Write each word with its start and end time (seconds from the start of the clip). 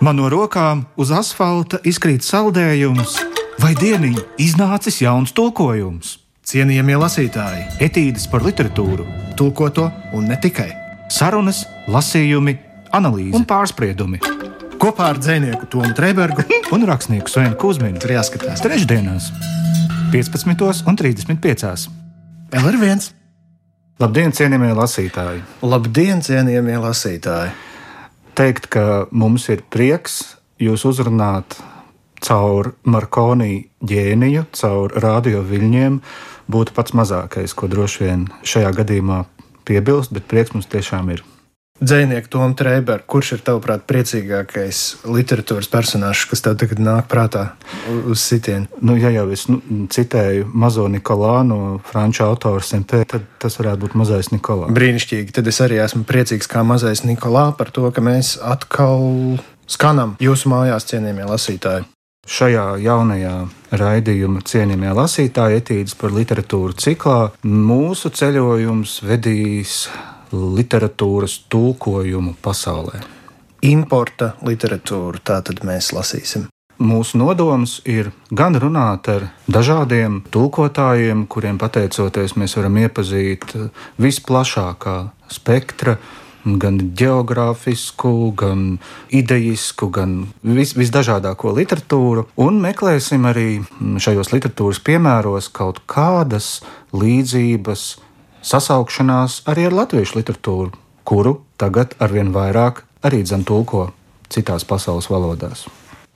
Man 0.00 0.16
no 0.16 0.30
rokām 0.32 0.86
uz 0.96 1.10
asfalta 1.12 1.76
izkrīt 1.84 2.24
saldējums, 2.24 3.18
vai 3.60 3.74
dieniņ 3.76 4.14
iznācis 4.40 5.02
jauns 5.02 5.34
tulkojums. 5.36 6.14
Cienījamie 6.48 6.96
lasītāji, 6.96 7.66
Etīdes 7.84 8.24
par 8.32 8.40
literatūru, 8.46 9.04
tulkoto 9.36 9.90
un 10.16 10.24
ne 10.32 10.40
tikai. 10.40 10.70
sarunas, 11.12 11.66
lasījumi, 11.86 12.56
analīze 12.96 13.36
un 13.36 13.44
pārspriedumi. 13.44 14.22
Kopā 14.80 15.12
ar 15.12 15.20
dzinieku 15.20 15.68
Tomu 15.68 15.92
Trēbergu 15.92 16.48
Un 16.74 16.88
rakstnieku 16.88 17.28
Svenu 17.28 17.56
Kusminu 17.60 18.00
tur 18.00 18.16
jāskatās. 18.16 18.64
trešdienās, 18.64 19.28
15. 20.16 20.86
un 20.88 20.96
35. 20.96 21.88
Vēl 22.50 22.72
ir 22.72 22.80
viens. 22.80 23.12
Labdien, 24.00 24.32
cienījamie 24.32 24.72
lasītāji! 24.72 25.42
Labdien, 25.60 26.24
cienījamie 26.24 26.80
lasītāji! 26.80 27.69
Teikt, 28.40 28.70
ka 28.72 29.04
mums 29.12 29.50
ir 29.52 29.60
prieks 29.68 30.14
jūs 30.56 30.86
uzrunāt 30.88 31.58
caur 32.24 32.70
Markonī 32.88 33.66
ģēniju, 33.84 34.46
caur 34.56 34.94
radio 35.04 35.42
viļņiem, 35.44 35.98
būtu 36.48 36.72
pats 36.72 36.94
mazākais, 36.96 37.52
ko 37.52 37.68
droši 37.68 38.06
vien 38.06 38.22
šajā 38.40 38.70
gadījumā 38.78 39.18
piebilst, 39.68 40.14
bet 40.16 40.24
prieks 40.32 40.54
mums 40.56 40.70
tiešām 40.72 41.12
ir. 41.12 41.20
Dzinieku 41.80 42.28
Tomu 42.28 42.52
Trēbergu, 42.52 43.06
kurš 43.08 43.30
ir 43.38 43.42
tavuprāt 43.44 43.86
priecīgākais 43.88 44.80
literatūras 45.08 45.68
personāžs, 45.72 46.26
kas 46.28 46.44
tev 46.44 46.58
tagad 46.60 46.82
nāk 46.84 47.06
prātā 47.08 47.54
uz 48.04 48.20
sitienu? 48.20 48.68
Nu, 48.84 48.98
ja 49.00 49.08
jau 49.14 49.24
es 49.32 49.46
nu, 49.48 49.62
citēju 49.88 50.50
mazo 50.52 50.84
Nikolā 50.92 51.38
no 51.48 51.78
franču 51.88 52.26
autora 52.26 52.60
Sempē, 52.60 53.00
tad 53.08 53.24
tas 53.40 53.56
varētu 53.56 53.86
būt 53.86 53.96
mazais 53.96 54.28
Nikolā. 54.28 54.68
Brīnišķīgi. 54.76 55.32
Tad 55.38 55.48
es 55.48 55.62
arī 55.64 55.80
esmu 55.80 56.04
priecīgs 56.04 56.50
kā 56.52 56.60
mazais 56.68 57.00
Nikolā 57.08 57.46
par 57.56 57.72
to, 57.72 57.88
ka 57.88 58.04
mēs 58.04 58.34
atkal 58.44 59.40
skanam 59.64 60.18
jūsu 60.20 60.52
mājās, 60.52 60.84
cienījamie 60.92 61.32
lasītāji. 61.32 61.88
Šajā 62.28 62.76
jaunajā 62.84 63.34
raidījuma 63.72 64.44
cienījamie 64.44 64.92
lasītāji 65.00 65.62
etīdes 65.62 65.96
par 65.96 66.12
literatūru 66.12 66.76
ciklā 66.76 67.18
mūsu 67.48 68.12
ceļojums 68.12 69.00
vedīs 69.08 69.86
literatūras 70.32 71.40
tulkojumu 71.50 72.36
pasaulē. 72.42 73.02
Importa 73.66 74.34
literatūru 74.46 75.20
tā 75.24 75.40
tad 75.44 75.60
mēs 75.66 75.92
lasīsim. 75.92 76.48
Mūsu 76.80 77.18
nodoms 77.20 77.82
ir 77.84 78.06
gan 78.32 78.54
runāt 78.56 79.10
ar 79.12 79.26
dažādiem 79.52 80.22
tulkotājiem, 80.32 81.26
kuriem 81.28 81.58
pateicoties 81.60 82.38
mēs 82.40 82.56
varam 82.56 82.78
iepazīt 82.80 83.52
visplašākā 84.00 84.96
spektra, 85.28 85.98
gan 86.44 86.78
geogrāfisku, 86.96 88.32
gan 88.32 88.78
idejisku, 89.12 89.90
gan 89.92 90.14
vis, 90.40 90.72
visdažādāko 90.78 91.52
literatūru, 91.58 92.30
un 92.40 92.60
meklēsim 92.64 93.28
arī 93.28 93.48
šajos 94.00 94.32
literatūras 94.32 94.80
piemēros 94.86 95.50
kaut 95.52 95.82
kādas 95.84 96.62
līdzības, 96.96 97.90
sasaukšanās 98.42 99.42
arī 99.50 99.68
ar 99.68 99.76
latviešu 99.82 100.20
literatūru, 100.20 100.72
kuru 101.04 101.40
tagad 101.60 101.94
arvien 102.00 102.32
vairāk 102.34 102.84
arī 103.06 103.22
dzan 103.24 103.44
tulko 103.48 103.90
citās 104.30 104.64
pasaules 104.64 105.10
valodās. 105.10 105.66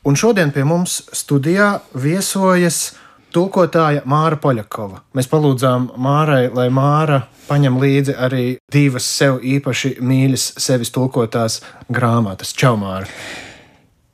Un 0.05 0.17
šodien 0.21 0.53
pie 0.53 0.67
mums 0.69 1.01
studijā 1.17 1.79
viesojas 1.97 2.93
tulkotāja 3.35 4.05
Māra 4.09 4.39
Poļakova. 4.41 5.01
Mēs 5.17 5.29
palūdzām 5.33 5.89
Mārai, 6.01 6.49
lai 6.55 6.69
Māra 6.73 7.25
paņem 7.49 7.79
līdzi 7.83 8.17
arī 8.27 8.45
divas 8.73 9.09
sev 9.09 9.41
īpaši 9.43 9.97
mīļas, 10.05 10.51
sevis 10.61 10.93
tulkotās 10.95 11.61
grāmatas. 11.93 12.55
Čau, 12.57 12.77
Māra! 12.81 13.09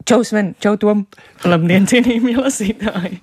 Čau, 0.08 0.22
Sven, 0.26 0.54
čau, 0.62 0.78
Tom! 0.80 1.04
Labdien, 1.44 1.86
cienījamie 1.90 2.38
lasītāji! 2.40 3.20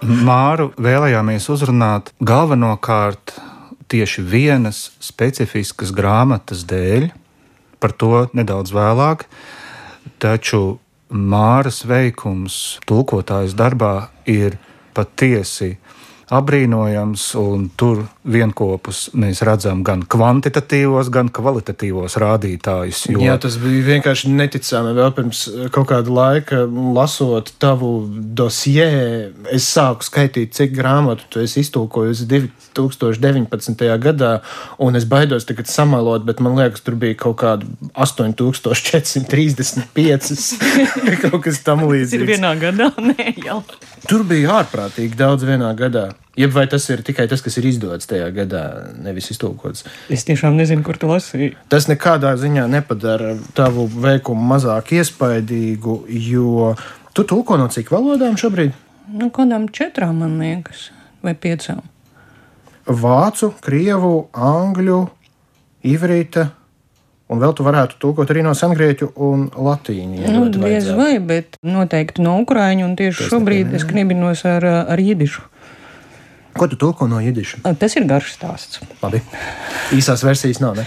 Māru 0.00 0.70
vēlējāmies 0.80 1.44
uzrunāt 1.52 2.14
galvenokārt 2.24 3.34
tieši 3.92 4.22
vienas 4.24 4.78
specifiskas 4.96 5.90
grāmatas 5.92 6.62
dēļ, 6.64 7.10
par 7.76 7.92
to 7.92 8.22
nedaudz 8.32 8.72
vēlāk, 8.72 9.26
taču 10.22 10.78
Māras 11.10 11.82
veikums 11.84 12.78
tulkotājas 12.88 13.52
darbā 13.58 14.08
ir 14.24 14.56
patiesi 14.96 15.74
apbrīnojams, 16.30 17.24
un 17.40 17.64
tur 17.78 18.04
vienopus 18.22 19.08
mēs 19.18 19.40
redzam 19.46 19.82
gan 19.86 20.02
kvantitatīvos, 20.06 21.10
gan 21.12 21.28
kvalitatīvos 21.34 22.16
rādītājus. 22.22 23.08
Jo... 23.10 23.18
Jā, 23.24 23.34
tas 23.42 23.56
bija 23.60 23.82
vienkārši 23.88 24.30
neticami. 24.34 24.94
Vēl 24.96 25.10
pirms 25.16 25.38
kaut 25.74 25.88
kāda 25.90 26.10
laika, 26.14 26.58
lasot 26.96 27.46
tavu 27.62 27.90
dosjē, 28.38 28.88
es 29.50 29.64
sāku 29.74 30.02
skaitīt, 30.06 30.48
cik 30.56 30.70
grāmatu 30.76 31.22
tu 31.32 31.36
esi 31.42 31.56
iztulkojis 31.64 32.20
2019. 32.30 33.84
gadā, 34.02 34.32
un 34.78 34.90
es 34.98 35.04
baidos 35.10 35.44
tagad 35.48 35.66
samalot, 35.70 36.22
bet 36.28 36.38
man 36.44 36.52
liekas, 36.58 36.80
tur 36.86 36.94
bija 37.00 37.14
kaut 37.26 37.38
kāda 37.42 37.62
8435, 37.98 40.40
kaut 41.26 41.40
kas 41.46 41.56
tam 41.66 41.78
Tas 41.80 41.88
ir 41.88 41.92
līdzīgs. 41.94 42.28
vienā 42.34 42.52
gadā, 42.60 42.86
nē, 43.10 43.24
jau. 43.42 43.60
Tur 44.10 44.24
bija 44.26 44.56
ārprātīgi 44.58 45.14
daudz 45.14 45.44
vienā 45.46 45.68
gadā. 45.78 46.08
Jeb 46.34 46.50
vai 46.50 46.64
tas 46.70 46.82
ir 46.90 47.04
tikai 47.06 47.28
tas, 47.30 47.42
kas 47.44 47.58
ir 47.60 47.68
izdots 47.70 48.08
tajā 48.10 48.26
gadā, 48.34 48.62
nevis 48.98 49.30
iztulkots? 49.30 49.84
Es 50.10 50.24
tiešām 50.26 50.56
nezinu, 50.58 50.82
kur 50.86 50.98
tu 50.98 51.06
lasīji. 51.06 51.52
Tas 51.70 51.86
nekādā 51.86 52.32
ziņā 52.40 52.64
nepadara 52.72 53.36
tavu 53.54 53.84
veikumu 53.86 54.42
mazāk 54.50 54.90
iespaidīgu, 54.98 55.96
jo 56.26 56.72
tu 57.14 57.22
tulko 57.22 57.58
no 57.60 57.68
cik 57.70 57.92
valodām 57.94 58.34
šobrīd? 58.40 58.74
Nu, 59.14 59.30
kādām 59.34 59.68
četrām, 59.70 60.18
man 60.24 60.38
liekas, 60.42 60.88
vai 61.22 61.36
piecām. 61.38 61.84
Vācu, 62.90 63.52
krievu, 63.62 64.14
angļu, 64.34 65.04
ivrīta. 65.86 66.50
Un 67.30 67.38
vēl 67.38 67.52
tu 67.54 67.62
varētu 67.62 68.00
tulkot 68.02 68.30
arī 68.32 68.42
no 68.42 68.56
sengrieķu 68.58 69.12
un 69.22 69.46
latīņu. 69.54 70.22
ja 70.24 70.32
Nu, 70.34 70.48
diez 70.50 70.88
vai, 70.98 71.12
bet 71.22 71.60
noteikti 71.62 72.24
no 72.26 72.40
ukrāņu, 72.42 72.88
un 72.88 72.96
tieši 72.98 73.28
šobrīd 73.30 73.76
es 73.78 73.86
knibinos 73.86 74.42
ar, 74.48 74.66
ar 74.90 74.98
jidišu. 74.98 75.46
Ko 76.58 76.66
tu 76.66 76.74
tulko 76.76 77.06
no 77.06 77.20
jidiša? 77.22 77.62
Tas 77.78 77.94
ir 77.94 78.08
garš 78.10 78.32
stāsts. 78.34 78.80
Labi. 79.04 79.20
Īsās 79.94 80.24
versijas 80.26 80.58
nav. 80.58 80.80
Ne? 80.80 80.86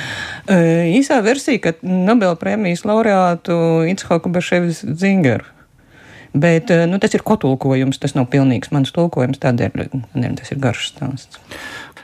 Ē, 0.51 0.57
Īsā 0.99 1.21
versija, 1.23 1.61
ka 1.63 1.73
Nobela 1.87 2.35
prēmijas 2.39 2.83
laureātu 2.87 3.55
Itzhaku 3.87 4.31
Beševis 4.33 4.83
Zingeru. 4.99 5.47
Bet 6.33 6.71
ē, 6.73 6.83
nu, 6.89 6.99
tas 6.99 7.13
ir 7.15 7.23
kotulkojums, 7.23 8.01
tas 8.01 8.15
nav 8.17 8.27
pilnīgs 8.33 8.73
mans 8.75 8.91
tulkojums, 8.91 9.39
tādēļ 9.39 9.75
tādēļ 9.93 10.37
tas 10.39 10.51
ir 10.51 10.59
garš 10.59 10.89
stāsts. 10.91 11.39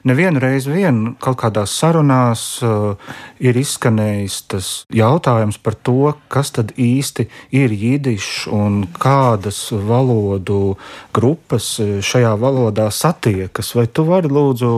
Nevienu 0.08 0.40
reizi 0.40 0.72
vien 0.72 1.02
kaut 1.20 1.40
kādās 1.42 1.74
sarunās 1.76 2.44
uh, 2.64 2.96
ir 3.44 3.58
izskanējis 3.60 4.38
tas 4.52 4.72
jautājums 4.96 5.60
par 5.60 5.76
to, 5.76 6.14
kas 6.32 6.54
tad 6.56 6.72
īsti 6.80 7.28
ir 7.60 7.76
jidišs 7.76 8.48
un 8.56 8.86
kādas 8.96 9.66
valodu 9.72 10.78
grupas 11.16 11.74
uh, 11.84 12.00
šajā 12.00 12.34
valodā 12.40 12.90
satiekas. 12.96 13.76
Vai 13.76 13.88
tu 13.92 14.08
vari 14.08 14.32
lūdzu 14.32 14.74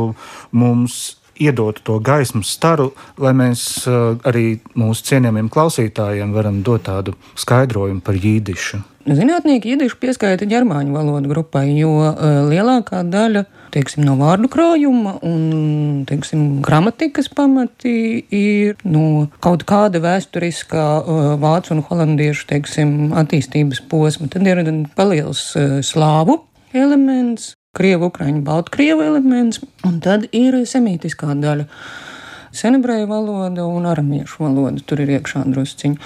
mums 0.58 1.02
iedot 1.42 1.82
to 1.84 1.98
gaismas 2.04 2.52
staru, 2.56 2.92
lai 3.22 3.34
mēs 3.38 3.66
uh, 3.90 4.16
arī 4.28 4.60
mūsu 4.78 5.08
cienījamiem 5.12 5.50
klausītājiem 5.52 6.34
varam 6.36 6.62
dot 6.66 6.88
tādu 6.88 7.16
skaidrojumu 7.40 8.04
par 8.06 8.18
jidišu? 8.18 8.82
Zinātnieki 9.02 9.72
jidišu 9.74 9.98
pieskaita 9.98 10.46
ģermāņu 10.46 10.94
valodu 10.94 11.32
grupai, 11.32 11.66
jo 11.74 11.96
uh, 12.04 12.44
lielākā 12.50 13.02
daļa 13.10 13.48
teiksim, 13.74 14.04
no 14.06 14.14
vārdu 14.20 14.50
krājuma 14.52 15.16
un 15.26 16.04
teiksim, 16.10 16.60
gramatikas 16.66 17.32
pamati 17.34 17.96
ir 18.36 18.78
no 18.86 19.26
kaut 19.42 19.66
kāda 19.70 20.04
vēsturiskā 20.04 20.86
uh, 21.02 21.24
vācu 21.42 21.74
un 21.78 21.82
holandiešu 21.88 22.46
teiksim, 22.52 22.94
attīstības 23.24 23.82
posma. 23.90 24.30
Tad 24.30 24.46
ir 24.46 24.62
paliels 24.98 25.50
slāvu 25.88 26.38
elements, 26.78 27.56
krievu, 27.78 28.10
ukraiņu, 28.12 28.44
baltkrievu 28.48 29.06
elements, 29.06 29.62
un 29.88 30.00
tad 30.04 30.28
ir 30.36 30.58
semītiskā 30.68 31.36
daļa. 31.40 31.68
Senebreju 32.52 33.08
valoda 33.08 33.64
un 33.64 33.86
aramiešu 33.88 34.44
valoda 34.44 34.84
tur 34.84 35.00
ir 35.00 35.14
iekšā 35.16 35.46
drusciņi. 35.48 36.00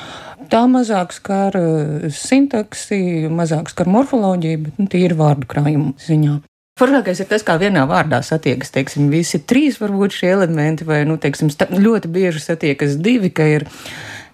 Tā 0.52 0.62
mazāk 0.70 1.16
skar 1.16 1.58
uh, 1.58 2.06
sintaksi, 2.14 3.26
mazāk 3.34 3.72
skar 3.74 3.90
morfoloģiju, 3.90 4.60
bet 4.68 4.84
nu, 4.84 4.86
tīri 4.92 5.18
vārdu 5.18 5.50
krājumu 5.50 5.96
ziņā. 6.06 6.38
Foršākais 6.76 7.22
ir 7.24 7.30
tas, 7.32 7.44
kā 7.48 7.56
vienā 7.56 7.86
vārdā 7.88 8.20
satiekas, 8.20 8.74
teiksim, 8.76 9.08
visi 9.08 9.40
trīs 9.40 9.80
varbūt 9.80 10.18
šie 10.18 10.34
elementi, 10.36 10.86
vai, 10.86 11.00
nu, 11.08 11.16
teiksim, 11.18 11.48
ļoti 11.72 12.12
bieži 12.12 12.44
satiekas 12.44 12.98
divi, 13.00 13.32
ka 13.32 13.48
ir 13.48 13.66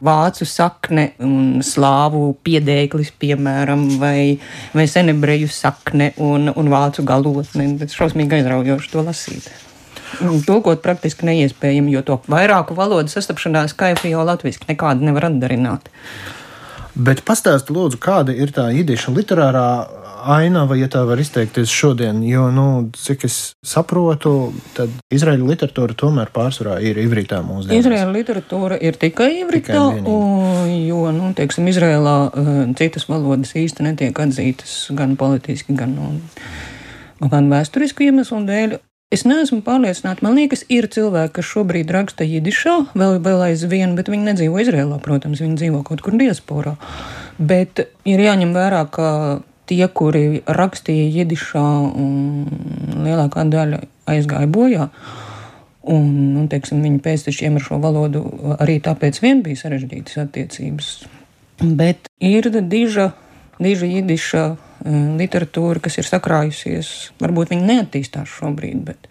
vācu 0.01 0.45
sakne 0.49 1.11
un 1.23 1.61
slāvu 1.65 2.31
piedēklis, 2.45 3.13
piemēram, 3.21 3.85
vai, 4.01 4.39
vai 4.73 4.87
senebreju 4.89 5.49
sakne 5.51 6.11
un, 6.21 6.51
un 6.55 6.71
vācu 6.71 7.05
galotne. 7.07 7.67
Tas 7.81 7.97
šausmīgi 7.97 8.41
aizraujoši 8.41 8.91
to 8.93 9.05
lasīt. 9.05 9.51
tulkot 10.45 10.81
praktiski 10.83 11.25
neiespējami, 11.29 11.93
jo 11.95 12.03
to 12.05 12.19
vairāku 12.31 12.75
valodu 12.77 13.13
sastapšanās 13.13 13.77
kaifu 13.77 14.11
jau 14.11 14.25
latviešu 14.27 14.67
nekādu 14.67 15.07
nevar 15.07 15.29
atdarināt. 15.29 15.87
Bet 16.91 17.21
pastāsti, 17.23 17.71
lūdzu, 17.71 18.01
kāda 18.03 18.33
ir 18.35 18.51
tā 18.51 18.67
īdieša 18.75 19.13
literārā 19.15 19.67
ainava, 20.21 20.75
ja 20.79 20.87
tā 20.91 21.01
var 21.07 21.19
izteikties 21.21 21.71
šodien. 21.71 22.21
Jo, 22.25 22.47
nu, 22.53 22.65
cik 22.97 23.25
es 23.27 23.37
saprotu, 23.65 24.51
tad 24.75 24.93
Izraēla 25.13 25.47
literatūra 25.53 25.97
tomēr 25.97 26.31
pārsvarā 26.33 26.77
ir 26.85 26.99
ivritā 27.01 27.41
mūsdienās. 27.45 27.81
Izraēla 27.81 28.13
literatūra 28.15 28.77
ir 28.83 28.99
tikai 29.01 29.31
ivritā, 29.41 29.79
tikai 29.97 30.77
jo, 30.87 31.01
nu, 31.15 31.31
teiksim, 31.37 31.67
Izraēlā 31.71 32.15
uh, 32.27 32.53
citas 32.79 33.07
valodas 33.09 33.55
īsti 33.57 33.87
netiek 33.87 34.23
atzītas 34.23 34.75
gan 34.97 35.17
politiski, 35.19 35.75
gan, 35.77 35.97
nu, 35.97 37.27
gan 37.31 37.51
vēsturiski 37.51 38.09
iemeslu 38.11 38.45
dēļ. 38.47 38.79
Es 39.11 39.25
neesmu 39.27 39.59
pārliecināta. 39.65 40.23
Man 40.23 40.37
liekas, 40.39 40.61
ir 40.71 40.85
cilvēki, 40.87 41.33
kas 41.35 41.47
šobrīd 41.49 41.89
raksta 41.91 42.23
jidišā, 42.23 42.77
vēl, 42.95 43.17
vēl 43.19 43.41
aizvien, 43.49 43.97
bet 43.97 44.07
viņi 44.07 44.29
nedzīvo 44.29 44.61
Izrēlā, 44.63 45.01
protams, 45.03 45.41
viņi 45.43 45.57
dzīvo 45.59 45.81
kaut 45.83 45.99
kur 46.05 46.15
diasporā. 46.15 46.77
Bet 47.35 47.81
ir 48.07 48.23
jāņem 48.23 48.55
vērā, 48.55 48.85
ka 48.87 49.09
tie, 49.71 49.81
kuri 49.87 50.43
rakstīja 50.45 51.09
jidišā, 51.17 51.65
lielākā 53.07 53.47
daļa 53.49 53.81
aizgāja 54.11 54.51
bojā. 54.51 54.89
Un, 55.81 56.11
un 56.37 56.49
teiksim, 56.51 56.83
viņi 56.85 56.99
pēctečiem 57.01 57.55
ar 57.57 57.63
šo 57.65 57.79
valodu 57.81 58.21
arī 58.61 58.77
tāpēc 58.85 59.17
vien 59.23 59.41
bija 59.41 59.63
sarežģītas 59.63 60.19
attiecības. 60.27 60.91
Bet 61.61 62.11
ir 62.21 62.51
diža, 62.51 63.13
diža 63.57 63.89
jidiša 63.89 64.43
Eh, 64.81 64.93
literatūra, 65.13 65.77
kas 65.83 65.99
ir 66.01 66.07
sakrājusies. 66.09 67.11
Varbūt 67.21 67.51
viņi 67.53 67.67
neattīstās 67.67 68.31
šobrīd, 68.33 68.79
bet 68.87 69.09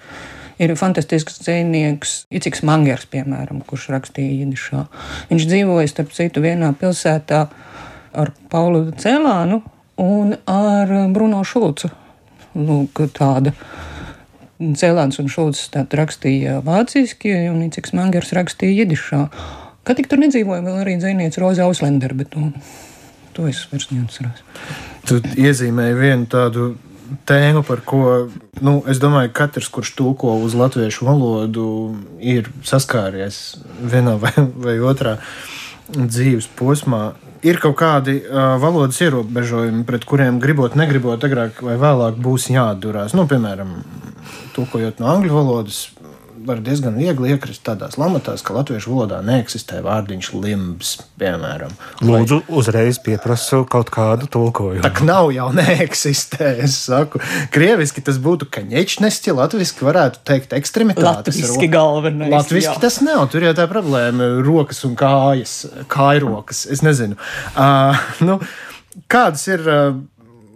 ir 0.59 0.73
fantastisks 0.75 1.39
dzinieks, 1.45 2.15
Iciks 2.35 2.65
Mangers, 2.67 3.07
piemēram, 3.13 3.61
kurš 3.67 3.87
rakstīja 3.95 4.41
Jidišā. 4.41 4.83
Viņš 5.31 5.47
dzīvoja, 5.47 5.93
starp 5.93 6.11
citu, 6.17 6.43
vienā 6.43 6.73
pilsētā 6.81 7.45
ar 8.19 8.33
Paulu 8.51 8.89
Cēlānu 8.99 9.61
un 10.01 10.35
ar 10.49 10.93
Bruno 11.15 11.43
Šulcu. 11.45 11.91
Lūk, 12.57 13.05
tāda. 13.15 13.55
Cēlāns 14.61 15.21
un 15.23 15.31
Šulcs 15.33 15.69
rakstīja 15.73 16.59
vāciski, 16.65 17.33
un 17.49 17.63
Iciks 17.65 17.95
Mangers 17.97 18.35
rakstīja 18.37 18.83
Jidišā. 18.83 19.23
Kad 19.87 19.97
tik 19.97 20.11
tur 20.11 20.21
nedzīvoja 20.21 20.65
vēl 20.65 20.83
arī 20.83 20.99
dzinieks 21.01 21.41
Roza 21.41 21.65
Auslender, 21.65 22.13
bet 22.17 22.37
nu, 22.37 22.51
to 23.37 23.49
es 23.49 23.63
vairs 23.71 23.89
neatceros. 23.95 24.43
Tu 25.09 25.21
iezīmēji 25.41 25.97
vienu 25.97 26.29
tādu 26.31 26.75
tēmu, 27.27 27.63
par 27.67 27.81
ko 27.87 28.03
nu, 28.61 28.77
es 28.91 29.01
domāju, 29.03 29.33
ka 29.33 29.47
katrs, 29.47 29.71
kurš 29.73 29.95
tulko 29.99 30.37
uz 30.45 30.55
latviešu 30.59 31.09
valodu, 31.09 31.65
ir 32.21 32.51
saskāries 32.67 33.41
vienā 33.81 34.19
vai, 34.21 34.35
vai 34.37 34.77
otrā 34.85 35.17
dzīves 35.97 36.51
posmā. 36.59 37.11
Ir 37.41 37.57
kaut 37.57 37.79
kādi 37.81 38.19
uh, 38.21 38.59
valodas 38.61 38.99
ierobežojumi, 39.01 39.87
pret 39.89 40.05
kuriem 40.09 40.41
gribot, 40.43 40.75
negribot, 40.77 41.23
agrāk 41.25 41.63
vai 41.65 41.79
vēlāk 41.81 42.19
būs 42.21 42.51
jāatdurās. 42.53 43.15
Nu, 43.17 43.25
piemēram, 43.31 43.79
tulkojot 44.57 45.01
no 45.01 45.09
angļu 45.15 45.39
valodas, 45.39 45.87
var 46.47 46.61
diezgan 46.65 46.97
viegli 46.99 47.33
iekrist 47.35 47.63
tādās 47.67 47.97
lamatās, 48.01 48.43
ka 48.45 48.55
latviešu 48.57 48.93
valodā 48.93 49.21
neeksistē 49.25 49.81
vārdiņš 49.85 50.31
limbs, 50.41 50.93
piemēram. 51.21 51.73
Lūdzu, 52.05 52.41
uzreiz 52.61 53.01
pieprasu 53.03 53.63
kaut 53.71 53.93
kādu 53.95 54.29
tulkojumu. 54.33 54.85
Tā 54.85 55.07
nav 55.07 55.31
jau 55.35 55.49
neeksistē, 55.57 56.53
es 56.65 56.79
saku. 56.87 57.21
Krieviski 57.55 58.05
tas 58.07 58.21
būtu 58.23 58.49
kaņečnesti, 58.53 59.35
latviski 59.37 59.87
varētu 59.87 60.23
teikt 60.29 60.55
ekstremitātes. 60.57 61.41
Latviski 61.41 61.71
galvenais. 61.73 62.33
Latviski 62.35 62.73
jā. 62.73 62.79
tas 62.83 63.01
nav, 63.05 63.27
tur 63.33 63.49
jau 63.49 63.57
tā 63.57 63.69
problēma- 63.71 64.33
rokas 64.49 64.85
un 64.89 64.97
kājas, 65.01 65.59
kājrokas, 65.93 66.65
es 66.73 66.85
nezinu. 66.87 67.19
Uh, 67.55 67.99
nu, 68.25 68.41
kādas 69.11 69.47
ir. 69.51 69.67
Uh, 69.69 70.01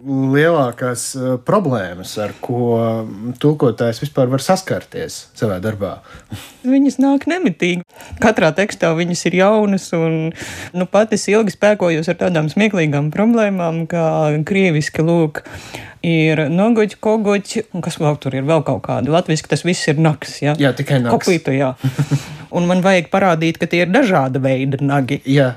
lielākās 0.05 1.03
uh, 1.17 1.35
problēmas, 1.41 2.13
ar 2.21 2.35
ko 2.43 2.75
tulkotājs 3.41 4.03
vispār 4.03 4.29
var 4.31 4.43
saskarties 4.43 5.25
savā 5.37 5.57
darbā? 5.63 5.97
Viņas 6.65 6.99
nāk 7.01 7.27
nemitīgi. 7.29 7.83
Katrā 8.23 8.51
tekstā 8.55 8.91
viņas 8.97 9.25
ir 9.29 9.39
jaunas, 9.41 9.87
un 9.97 10.31
nu, 10.75 10.87
pat 10.89 11.13
es 11.15 11.25
ilgi 11.31 11.55
spēkojos 11.55 12.09
ar 12.11 12.19
tādām 12.21 12.49
smieklīgām 12.51 13.11
problēmām, 13.13 13.85
kā 13.89 14.05
krieviski 14.47 15.05
lūk. 15.05 15.43
Ir 16.05 16.43
nogoķi, 16.53 16.99
kogoķi, 17.01 17.63
un 17.73 17.81
kas 17.85 17.97
vēl 17.97 18.19
tur 18.21 18.35
ir, 18.37 18.45
vēl 18.45 18.61
kaut 18.67 18.83
kāda. 18.85 19.09
Latvijas 19.15 19.41
tas 19.49 19.65
viss 19.65 19.89
ir 19.89 19.97
naks. 19.97 20.37
Ja? 20.43 20.53
Jā, 20.61 20.69
tikai 20.77 20.99
naks. 21.01 21.17
Kopītu, 21.17 21.55
jā. 21.57 21.71
un 22.57 22.69
man 22.69 22.85
vajag 22.85 23.09
parādīt, 23.13 23.57
ka 23.61 23.69
tie 23.71 23.85
ir 23.85 23.93
dažāda 23.93 24.41
veida 24.43 24.77
nagi. 24.85 25.21
Jā. 25.25 25.55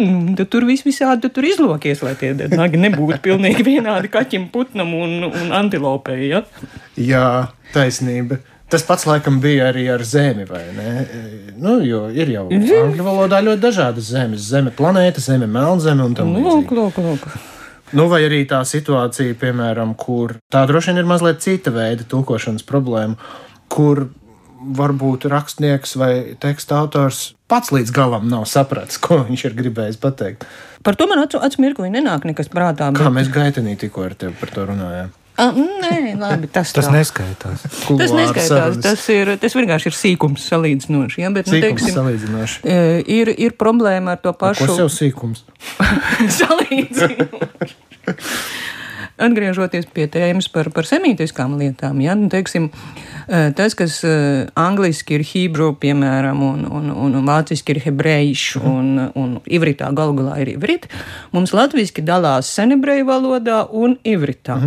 Mm, 0.00 0.36
tu 0.38 0.46
tur 0.48 0.64
viss 0.64 0.86
visādi 0.86 1.26
tu 1.26 1.28
tur 1.36 1.44
izlokies, 1.44 2.00
lai 2.04 2.14
tie 2.16 2.32
nagi 2.32 2.80
nebūtu 2.80 3.18
pilnīgi 3.24 3.66
vienādi 3.66 4.08
kaķim, 4.12 4.48
putnam 4.54 4.94
un, 4.96 5.28
un 5.28 5.52
antilopei. 5.52 6.30
Ja? 6.30 6.42
Jā, 6.96 7.26
taisnība. 7.74 8.40
Tas 8.72 8.86
pats 8.88 9.04
laikam 9.04 9.36
bija 9.42 9.66
arī 9.68 9.84
ar 9.92 10.00
zemi, 10.08 10.46
vai 10.48 10.62
ne? 10.72 10.92
Nu, 11.60 11.74
jo 11.84 12.06
ir 12.08 12.30
jau 12.32 12.46
angļu 12.48 13.04
valodā 13.04 13.42
ļoti 13.44 13.60
dažādas 13.60 14.08
zemes. 14.14 14.46
Zeme, 14.48 14.72
planēta, 14.72 15.20
zeme, 15.20 15.44
melnzeme 15.44 16.06
un 16.06 16.16
tam 16.16 16.32
līdzīgi. 16.32 16.48
Lūk, 16.48 16.72
lūk, 16.78 17.02
lūk. 17.04 17.26
Nu, 17.92 18.06
vai 18.08 18.22
arī 18.24 18.46
tā 18.48 18.62
situācija, 18.64 19.36
piemēram, 19.36 19.92
kur 20.00 20.38
tā 20.52 20.64
droši 20.68 20.94
vien 20.94 21.02
ir 21.02 21.10
mazliet 21.10 21.44
cita 21.44 21.74
veida 21.74 22.08
tulkošanas 22.08 22.64
problēma, 22.64 23.20
kur 23.68 24.06
varbūt 24.78 25.26
rakstnieks 25.30 25.96
vai 26.00 26.12
teksta 26.40 26.78
autors 26.82 27.32
pats 27.50 27.72
līdz 27.74 27.92
galam 27.94 28.28
nav 28.30 28.46
sapratis, 28.50 29.00
ko 29.04 29.22
viņš 29.28 29.48
ir 29.48 29.58
gribējis 29.58 29.98
pateikt. 30.02 30.46
Par 30.82 30.98
to 30.98 31.06
man 31.10 31.22
acu 31.22 31.62
mirklī 31.62 31.90
nenāk 31.94 32.26
nekas 32.28 32.50
prātā. 32.52 32.90
Bet... 32.90 33.02
Kā 33.02 33.10
mēs 33.14 33.30
gaitenī 33.32 33.76
tikko 33.78 34.08
ar 34.08 34.16
tevi 34.18 34.34
par 34.40 34.54
to 34.54 34.70
runājām? 34.72 35.12
A, 35.40 35.46
nē, 35.56 36.12
labi, 36.20 36.48
tas, 36.52 36.74
tas 36.76 36.90
neskaitās. 36.92 37.62
Tas 38.00 38.12
neskaitās. 38.12 38.76
Tas, 38.84 39.04
ir, 39.14 39.30
tas 39.40 39.54
vienkārši 39.56 39.88
ir 39.88 39.94
sīkums 39.96 40.44
salīdzinoši. 40.50 41.22
Ja? 41.22 41.30
Bet, 41.32 41.48
nu, 41.48 41.56
sīkums 41.56 41.80
teiksim, 41.80 41.96
salīdzinoši. 41.96 42.74
Ir, 43.16 43.32
ir 43.40 43.56
problēma 43.56 44.18
ar 44.18 44.20
to 44.20 44.34
pašu. 44.36 44.68
Kas 44.68 44.82
jau 44.82 44.90
sīkums? 44.92 45.46
salīdzinoši. 46.40 47.78
Atgriežoties 49.20 49.86
pie 49.92 50.06
tēmas 50.10 50.48
par, 50.52 50.70
par 50.72 50.86
semītiskām 50.88 51.58
lietām, 51.60 52.00
ja, 52.00 52.14
nu, 52.18 52.30
teiksim, 52.32 52.70
tas, 53.28 53.76
kas 53.78 53.98
angliski 54.58 55.18
ir 55.18 55.26
hebrew, 55.28 55.74
piemēram, 55.82 56.40
un, 56.46 56.64
un, 56.64 56.88
un 56.96 57.18
vāciski 57.28 57.76
ir 57.76 57.82
hebrejš, 57.84 58.46
un, 58.62 58.94
un 59.18 59.36
ivritā 59.44 59.90
galu 59.94 60.16
galā 60.18 60.38
ir 60.42 60.54
ivrit, 60.54 60.88
mums 61.36 61.52
latviski 61.52 62.04
dalās 62.06 62.50
senebreju 62.56 63.06
valodā 63.10 63.66
un 63.68 63.98
ivritā. 64.00 64.58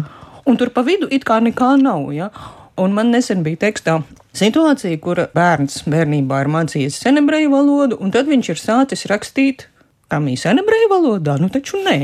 Un 0.46 0.62
tur 0.62 0.70
pa 0.70 0.86
vidu 0.86 1.10
it 1.10 1.26
kā 1.26 1.40
nekā 1.42 1.74
nav. 1.82 2.12
Ja? 2.14 2.30
Un 2.78 2.94
man 2.94 3.10
nesen 3.10 3.42
bija 3.42 3.64
tekstā 3.66 4.02
situācija, 4.36 5.00
kur 5.02 5.26
bērns 5.34 5.86
bērnībā 5.90 6.44
ir 6.44 6.52
mācījies 6.54 7.00
senebreju 7.02 7.54
valodu, 7.54 7.98
un 8.04 8.12
tad 8.14 8.30
viņš 8.30 8.52
ir 8.52 8.62
sācis 8.62 9.08
rakstīt 9.10 9.70
Kamīs 10.06 10.44
ebreju 10.46 10.90
valodā? 10.92 11.34
Nu, 11.42 11.48
taču 11.50 11.80
nē. 11.82 11.98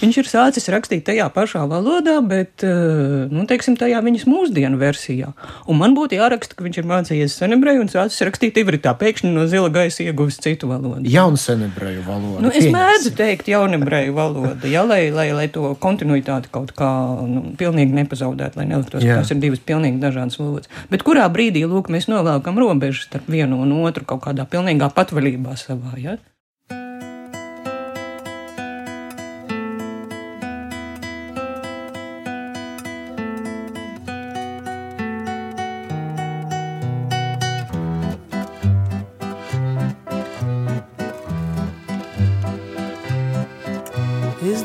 Viņš 0.00 0.18
ir 0.20 0.28
sācis 0.30 0.68
rakstīt 0.70 1.02
tajā 1.08 1.26
pašā 1.34 1.64
valodā, 1.66 2.20
bet, 2.22 2.62
eh, 2.62 3.26
nu, 3.32 3.42
teiksim, 3.50 3.74
tajā 3.78 3.98
viņas 4.04 4.28
mūsdienu 4.30 4.78
versijā. 4.78 5.32
Un 5.66 5.80
man 5.80 5.96
būtu 5.96 6.14
jāraksta, 6.20 6.54
ka 6.54 6.62
viņš 6.62 6.78
ir 6.78 6.86
mācījies 6.86 7.34
senebreju 7.40 7.82
un 7.82 7.90
sācis 7.90 8.22
rakstīt 8.28 8.60
ivritā, 8.62 8.94
pēkšņi 9.00 9.32
no 9.34 9.48
zila 9.50 9.72
gaisa 9.74 10.04
ieguvis 10.06 10.38
citu 10.38 10.70
valodu. 10.70 11.02
Jaunu 11.10 11.40
senebreju 11.40 12.04
valodu. 12.06 12.44
Nu, 12.46 12.52
es 12.54 12.70
mēdzu 12.70 13.16
teikt 13.18 13.50
jaunebreju 13.50 14.14
valodu, 14.14 14.70
ja, 14.70 14.86
lai, 14.86 15.10
lai, 15.10 15.26
lai 15.34 15.48
to 15.50 15.74
kontinuitāti 15.82 16.52
kaut 16.54 16.76
kā 16.78 16.92
nu, 17.26 17.42
pilnīgi 17.58 17.98
nepazaudētu, 18.04 18.62
lai 18.62 18.68
neliktos, 18.70 19.02
ka 19.02 19.18
tās 19.18 19.34
ir 19.34 19.42
divas 19.42 19.64
pilnīgi 19.66 19.98
dažādas 19.98 20.38
valodas. 20.38 20.70
Bet 20.94 21.02
kurā 21.02 21.26
brīdī, 21.26 21.66
lūk, 21.66 21.90
mēs 21.90 22.06
novelkam 22.06 22.62
robežas 22.62 23.10
starp 23.10 23.26
vienu 23.34 23.58
un 23.66 23.74
otru 23.82 24.06
kaut 24.06 24.22
kādā 24.28 24.46
pilnīgā 24.46 24.92
patvaļībā 24.94 25.58
savā, 25.58 25.98
ja? 25.98 26.18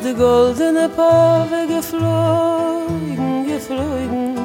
de 0.03 0.13
goldene 0.15 0.89
pawe 0.89 1.65
geflogen, 1.67 3.46
geflogen. 3.48 4.38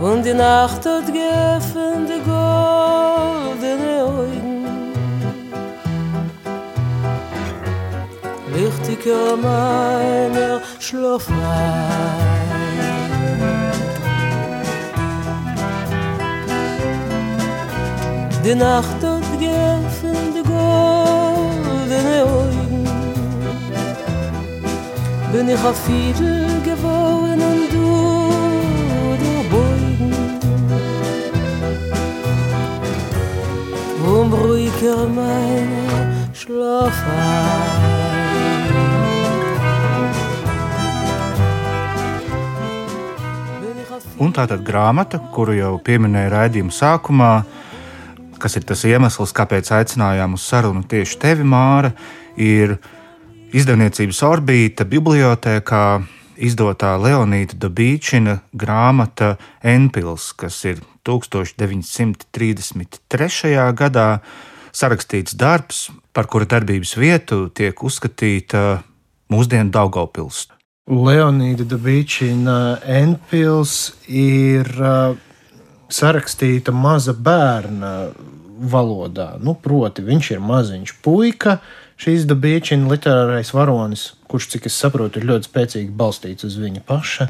Und 0.00 0.24
die 0.24 0.34
Nacht 0.34 0.86
hat 0.86 1.06
geöffnet 1.06 2.08
die 2.08 2.22
goldene 2.30 3.92
Augen. 4.02 4.64
Lichtiger 8.54 9.36
meiner 9.36 10.60
Schlaf 10.78 11.28
war. 11.28 12.30
Die 18.44 18.54
Nacht 18.54 19.02
hat 19.02 19.28
geöffnet 19.38 20.34
die 20.34 20.42
goldene 20.42 22.29
Bin 25.32 25.48
ich 25.48 25.62
auf 25.62 25.78
Fiedel 25.86 26.60
geworden 26.64 27.40
und 27.40 27.72
du 27.72 27.90
der 29.22 29.42
Beugen. 29.52 30.12
Um 34.04 34.32
ruhiger 34.32 35.06
meine 35.06 36.24
Schlaf 36.34 36.96
Un 44.20 44.34
tā 44.36 44.44
tad 44.44 44.60
grāmata, 44.66 45.16
kuru 45.32 45.54
jau 45.56 45.78
pieminēju 45.80 46.30
raidījuma 46.34 46.74
sākumā, 46.76 47.30
kas 48.36 48.58
ir 48.58 48.66
tas 48.68 48.82
iemesls, 48.84 49.32
kāpēc 49.32 49.70
aicinājām 49.78 50.34
uz 50.36 50.44
sarunu 50.44 50.82
tieši 50.84 51.16
tevi, 51.22 51.46
Māra, 51.48 51.94
ir 52.36 52.76
izdevniecības 53.56 54.20
orbīta 54.26 54.84
bibliotēkā 54.88 55.84
izdotā 56.40 56.96
Leonīda 57.00 57.54
Dabīčina 57.60 58.40
grāmata 58.56 59.36
Enpils, 59.62 60.32
kas 60.38 60.64
ir 60.68 60.76
1933. 61.06 63.72
gadā 63.76 64.20
sarakstīts 64.70 65.34
darbs, 65.34 65.90
par 66.14 66.26
kura 66.30 66.46
darbības 66.46 66.96
vietu 66.98 67.48
tiek 67.54 67.82
uzskatīta 67.82 68.82
mūsdienu 69.32 69.70
Daugavpils. 69.74 70.46
Leonīda 70.90 71.64
Dabīčina 71.70 72.78
Enpils 72.86 73.92
ir 74.08 74.66
sarakstīta 75.90 76.72
maza 76.74 77.12
bērna 77.14 78.10
valodā. 78.60 79.38
Nu, 79.42 79.54
proti, 79.54 80.02
viņš 80.04 80.30
ir 80.34 80.40
maziņš 80.44 80.94
puika, 81.04 81.58
šīs 82.00 82.24
Dabīčina 82.28 82.88
literārais 82.90 83.52
varonis, 83.52 84.10
kurš, 84.30 84.48
cik 84.54 84.70
es 84.70 84.78
saprotu, 84.80 85.20
ir 85.20 85.28
ļoti 85.28 85.50
spēcīgi 85.50 85.92
balstīts 85.96 86.46
uz 86.48 86.56
viņa 86.60 86.84
paša 86.88 87.28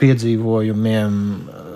piedzīvojumiem. 0.00 1.22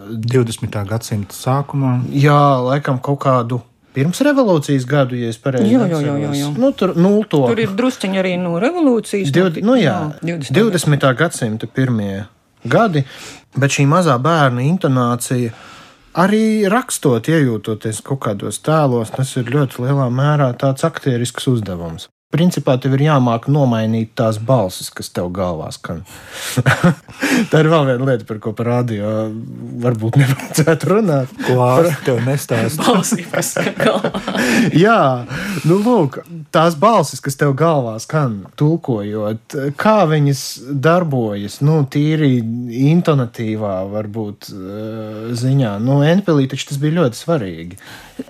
20. 0.06 0.76
gadsimta 0.87 1.35
sākumā. 1.35 1.97
Jā, 2.14 2.38
laikam 2.62 3.00
kaut 3.02 3.18
kādu 3.25 3.61
pirms 3.97 4.21
revolūcijas 4.23 4.85
gadu, 4.88 5.16
ja 5.18 5.33
es 5.33 5.38
pareizi 5.40 5.73
Jā, 5.73 5.87
jā, 5.88 6.00
jā, 6.04 6.16
jā, 6.21 6.33
jā. 6.37 6.50
Nu, 6.61 6.71
tur, 6.76 6.92
nulto. 6.99 7.42
Tur 7.49 7.62
ir 7.62 7.73
drusciņi 7.78 8.21
arī 8.21 8.35
no 8.40 8.59
revolūcijas. 8.62 9.33
Div, 9.35 9.56
nu, 9.66 9.78
jā, 9.80 9.97
20. 10.23 10.52
20. 10.54 11.06
gadsimta 11.18 11.66
pirmie 11.66 12.26
gadi, 12.66 13.02
bet 13.56 13.78
šī 13.78 13.87
mazā 13.90 14.18
bērna 14.23 14.66
intonācija. 14.66 15.54
Arī 16.16 16.64
rakstot, 16.73 17.28
iejūtoties 17.28 18.00
kaut 18.04 18.23
kādos 18.25 18.62
tēlos, 18.64 19.11
tas 19.12 19.35
ir 19.37 19.50
ļoti 19.52 19.85
lielā 19.85 20.06
mērā 20.09 20.52
tāds 20.56 20.87
aktierisks 20.88 21.49
uzdevums. 21.50 22.09
Principā 22.35 22.75
tev 22.83 22.97
ir 22.97 23.04
jāmāk 23.04 23.45
nomainīt 23.47 24.09
tās 24.18 24.40
balsis, 24.42 24.88
kas 24.90 25.12
tev 25.14 25.28
galvā 25.30 25.68
skan. 25.71 26.00
Tā 27.52 27.61
ir 27.62 27.68
vēl 27.71 27.85
viena 27.87 28.09
lieta, 28.09 28.26
par 28.26 28.40
ko 28.42 28.50
par 28.59 28.66
radio 28.66 29.12
varbūt 29.85 30.18
nevajadzētu 30.18 30.90
runāt. 30.90 31.30
Klāsts 31.47 32.02
tev 32.02 32.18
nestāst. 32.26 32.83
Balsības 32.83 33.52
galvā. 33.78 34.11
Jā, 34.85 34.99
nu, 35.71 35.78
lūk, 35.87 36.18
tās 36.50 36.75
balsis, 36.83 37.23
kas 37.23 37.38
tev 37.38 37.54
galvā 37.61 37.95
skan, 38.02 38.40
tulkojot, 38.59 39.54
kā 39.78 39.97
viņas 40.11 40.42
darbojas, 40.83 41.61
nu, 41.62 41.78
tīri 41.87 42.40
intonatīvā, 42.90 43.76
varbūt 43.95 44.50
eh, 44.50 45.30
ziņā. 45.30 45.76
Nu, 45.78 46.00
Enpelī 46.02 46.50
taču 46.50 46.73
tas 46.73 46.83
bija 46.83 46.99
ļoti 46.99 47.23
svarīgi. 47.23 47.80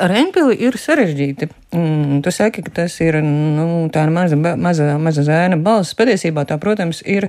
Ar 0.03 0.13
Enpili 0.19 0.57
ir 0.67 0.77
sarežģīti. 0.83 1.49
Mm, 1.77 2.23
tu 2.25 2.31
saki, 2.35 2.63
ka 2.67 2.73
tas 2.75 2.95
ir 3.05 3.21
nu, 3.23 3.86
tā 3.93 4.05
maza, 4.13 4.37
maza, 4.37 4.91
maza 5.03 5.25
zēna 5.27 5.59
balss. 5.63 5.95
Patiesībā 5.99 6.47
tā, 6.49 6.59
protams, 6.63 7.03
ir. 7.07 7.29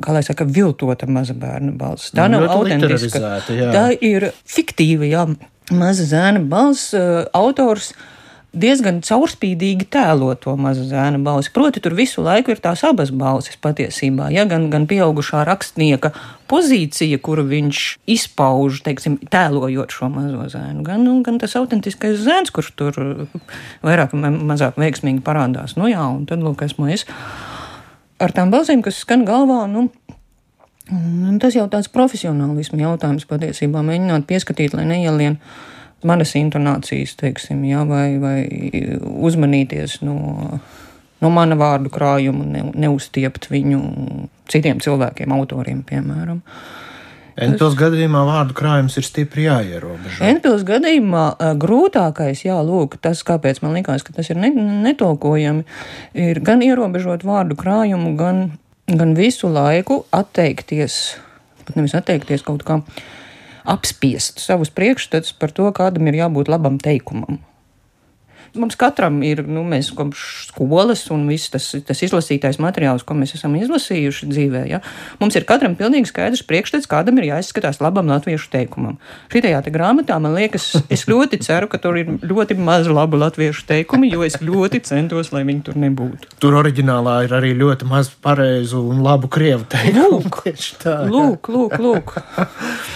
Kā 0.00 0.14
lai 0.16 0.22
saka, 0.24 0.46
viltota 0.48 1.04
maza 1.12 1.34
bērna 1.36 1.74
balss. 1.76 2.12
Tā 2.16 2.24
Nu, 2.30 2.38
nav 2.40 2.54
autentiska. 2.56 3.20
Tā 3.74 3.82
ir 4.00 4.30
fiktīva, 4.48 5.04
jā, 5.10 5.26
maza 5.76 6.06
zēna 6.08 6.40
balss. 6.48 6.94
uh, 6.96 7.26
Autors 7.36 7.92
diezgan 8.56 9.00
caurspīdīgi 9.06 9.86
tēlo 9.92 10.32
to 10.40 10.56
mazu 10.58 10.84
zēna 10.88 11.20
balsi. 11.22 11.52
Proti, 11.54 11.82
tur 11.82 11.94
visu 11.98 12.24
laiku 12.24 12.54
ir 12.54 12.62
tās 12.62 12.82
abas 12.86 13.12
balsis 13.14 13.58
patiesībā. 13.62 14.30
Ja? 14.34 14.46
Gan, 14.50 14.68
gan 14.72 14.88
pieaugušā 14.90 15.44
rakstnieka 15.46 16.12
pozīcija, 16.50 17.20
kuru 17.22 17.46
viņš 17.50 17.82
izpauž, 18.10 18.82
teiksim, 18.86 19.20
tēlojot 19.30 19.94
šo 19.94 20.10
mazo 20.12 20.48
zēnu, 20.50 20.82
gan, 20.86 21.04
nu, 21.06 21.20
gan 21.26 21.38
tas 21.42 21.54
autentiskais 21.60 22.18
zēns, 22.24 22.50
kurš 22.54 22.72
tur 22.78 23.00
vairāk 23.86 24.16
vai 24.16 24.32
mazāk 24.34 24.80
veiksmīgi 24.80 25.22
parādās. 25.26 25.76
Nu, 25.78 25.86
jā, 25.90 26.02
un 26.02 26.26
tad, 26.30 26.42
lūk, 26.42 26.66
esmu 26.66 26.90
es 26.90 27.06
ar 28.20 28.34
tām 28.36 28.50
balsīm, 28.52 28.82
kas 28.84 28.98
skan 29.04 29.24
galvā. 29.28 29.64
Nu, 29.70 29.88
Tas 31.38 31.54
jau 31.54 31.68
tāds 31.70 31.86
profesionālisms 31.92 32.80
jautājums 32.82 33.26
patiesībā. 33.30 33.78
Mēģināt 33.86 34.24
pieskatīt, 34.26 34.72
lai 34.74 34.88
neielien 34.88 35.36
manas 36.06 36.34
intonācijas, 36.38 37.14
teiksim, 37.20 37.64
jā, 37.68 37.84
vai, 37.88 38.06
vai 38.22 38.36
uzmanīties 39.00 40.00
no, 40.06 40.60
no 41.20 41.32
mana 41.32 41.58
vārdu 41.60 41.92
krājuma, 41.92 42.46
ne, 42.48 42.64
neuztiept 42.86 43.50
viņu 43.52 43.80
citiem 44.50 44.80
cilvēkiem, 44.82 45.34
autoriem, 45.36 45.82
piemēram. 45.86 46.40
Enpils 47.40 47.76
gadījumā 47.78 48.20
vārdu 48.26 48.56
krājums 48.58 48.96
ir 49.00 49.06
stipri 49.06 49.46
jāierobežo. 49.46 50.24
Enpils 50.28 50.64
gadījumā 50.68 51.54
grūtākais, 51.62 52.42
jā, 52.44 52.58
lūk, 52.66 52.98
tas, 53.00 53.22
kāpēc 53.24 53.62
man 53.64 53.78
likās, 53.78 54.04
ka 54.04 54.12
tas 54.16 54.28
ir 54.32 54.40
ne, 54.40 54.50
netolkojami, 54.84 55.64
ir 56.18 56.42
gan 56.44 56.64
ierobežot 56.64 57.24
vārdu 57.24 57.56
krājumu, 57.60 58.12
gan, 58.18 58.42
gan 58.90 59.14
visu 59.16 59.48
laiku 59.52 60.02
atteikties, 60.16 60.98
pat 61.64 61.80
nevis 61.80 61.96
atteikties 61.96 62.44
kaut 62.44 62.66
kā 62.66 62.80
apspiest 63.64 64.42
savus 64.42 64.72
priekšstats 64.74 65.36
par 65.36 65.54
to, 65.54 65.68
kādam 65.76 66.10
ir 66.10 66.20
jābūt 66.22 66.52
labam 66.52 66.80
teikumam. 66.80 67.40
Mums 68.58 68.74
katram 68.74 69.20
ir, 69.22 69.44
nu, 69.46 69.62
mēs 69.66 69.92
kopš 69.94 70.22
skolas 70.48 71.04
un 71.14 71.22
viss 71.30 71.52
tas, 71.52 71.68
tas 71.86 72.00
izlasītais 72.02 72.58
materiāls, 72.62 73.04
ko 73.06 73.14
mēs 73.14 73.36
esam 73.36 73.54
izlasījuši 73.54 74.26
dzīvē, 74.26 74.62
ja, 74.66 74.80
mums 75.20 75.36
ir 75.38 75.46
katram 75.46 75.76
pilnīgi 75.78 76.10
skaidrs 76.10 76.42
priekšstats, 76.48 76.88
kādam 76.90 77.20
ir 77.20 77.28
jāizskatās 77.28 77.78
labam 77.82 78.10
latviešu 78.10 78.50
teikumam. 78.50 78.98
Šajā 79.30 79.60
te 79.62 79.74
grāmatā, 79.74 80.18
man 80.22 80.34
liekas, 80.34 80.72
es 80.90 81.06
ļoti 81.06 81.38
ceru, 81.46 81.70
ka 81.70 81.78
tur 81.82 82.00
ir 82.00 82.10
ļoti 82.26 82.58
maz 82.58 82.90
labu 82.90 83.20
latviešu 83.22 83.68
teikumu, 83.70 84.10
jo 84.10 84.26
es 84.26 84.40
ļoti 84.42 84.82
centos, 84.88 85.30
lai 85.36 85.44
viņi 85.46 85.66
tur 85.70 85.78
nebūtu. 85.78 86.34
Tur 86.42 86.58
oriģinālā 86.58 87.20
ir 87.28 87.36
arī 87.38 87.54
ļoti 87.54 87.86
maz 87.90 88.10
pareizu 88.10 88.82
un 88.90 89.04
labu 89.06 89.30
krievu 89.30 89.68
teikumu. 89.70 90.24
Lūk. 90.26 90.42
Tā. 90.82 90.96
Lūk, 91.06 91.52
lūk, 91.54 91.78
lūk. 91.78 92.16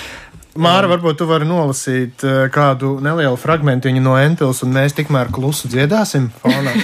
Māra, 0.55 0.87
varbūt 0.87 1.17
tu 1.19 1.27
vari 1.27 1.47
nolasīt 1.49 2.23
eh, 2.23 2.45
kādu 2.55 2.93
nelielu 3.03 3.35
fragment 3.41 3.89
no 3.99 4.15
Enpils, 4.15 4.63
un 4.63 4.71
mēs 4.77 4.95
tikmēr 4.95 5.33
klusu 5.35 5.67
dziedāsim 5.67 6.29
fonā. 6.39 6.75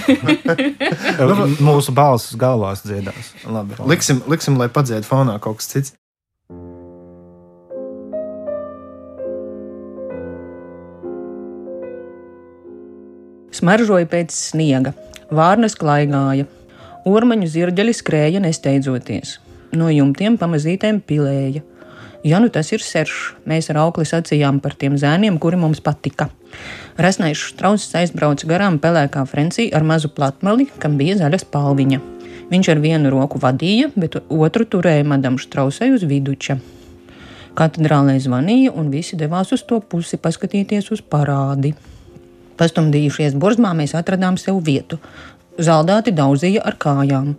Mūsu 1.69 1.95
balss 1.95 2.35
galvās 2.35 2.83
dziedās. 2.83 3.31
Labi, 3.47 3.79
liksim, 3.87 4.19
liksim, 4.27 4.59
lai 4.59 4.67
padzied 4.67 5.07
fonā 5.07 5.37
kaut 5.39 5.61
kas 5.61 5.71
cits. 5.71 5.95
Smaržoja 13.55 14.07
pēc 14.11 14.35
sniega, 14.35 14.91
vārnas 15.31 15.77
klaigāja, 15.79 16.49
ormaņu 17.07 17.47
zirģeļi 17.55 17.95
skrēja 17.95 18.43
nesteidzoties, 18.43 19.37
no 19.79 19.87
jumtiem 19.93 20.35
pamazītēm 20.41 20.99
pilēja. 21.07 21.63
Ja 22.23 22.37
nu 22.39 22.51
tas 22.53 22.69
ir 22.69 22.83
serš, 22.85 23.33
mēs 23.49 23.71
ar 23.73 23.79
aukli 23.81 24.05
sacījām 24.05 24.59
par 24.61 24.75
tiem 24.77 24.93
zēniem, 25.01 25.39
kuri 25.41 25.57
mums 25.57 25.79
patika. 25.81 26.27
Resnais 27.01 27.41
strauss 27.41 27.95
aizbrauca 27.97 28.45
garām 28.45 28.77
pelēkā 28.83 29.23
Francijā 29.25 29.73
ar 29.73 29.87
mazu 29.87 30.11
platmali, 30.13 30.67
kam 30.77 30.99
bija 31.01 31.17
zaļa 31.23 31.41
spalviņa. 31.41 32.01
Viņš 32.51 32.69
ar 32.73 32.83
vienu 32.83 33.09
roku 33.09 33.41
vadīja, 33.41 33.89
bet 33.95 34.19
otru 34.29 34.67
turēja 34.69 35.07
madam 35.07 35.39
Strausai 35.41 35.89
uz 35.95 36.05
viduča. 36.05 36.59
Katedrālē 37.57 38.19
zvanīja, 38.21 38.75
un 38.77 38.93
visi 38.93 39.17
devās 39.17 39.49
uz 39.55 39.65
to 39.65 39.81
pusi 39.81 40.21
paskatīties 40.21 40.91
uz 40.93 41.01
parādi. 41.01 41.73
Pastumdījušies 42.59 43.33
burzmā, 43.33 43.73
mēs 43.73 43.95
atradām 43.97 44.37
sev 44.37 44.61
vietu. 44.61 45.01
Zaldāti 45.57 46.13
daudzīja 46.13 46.61
ar 46.69 46.77
kājām. 46.77 47.33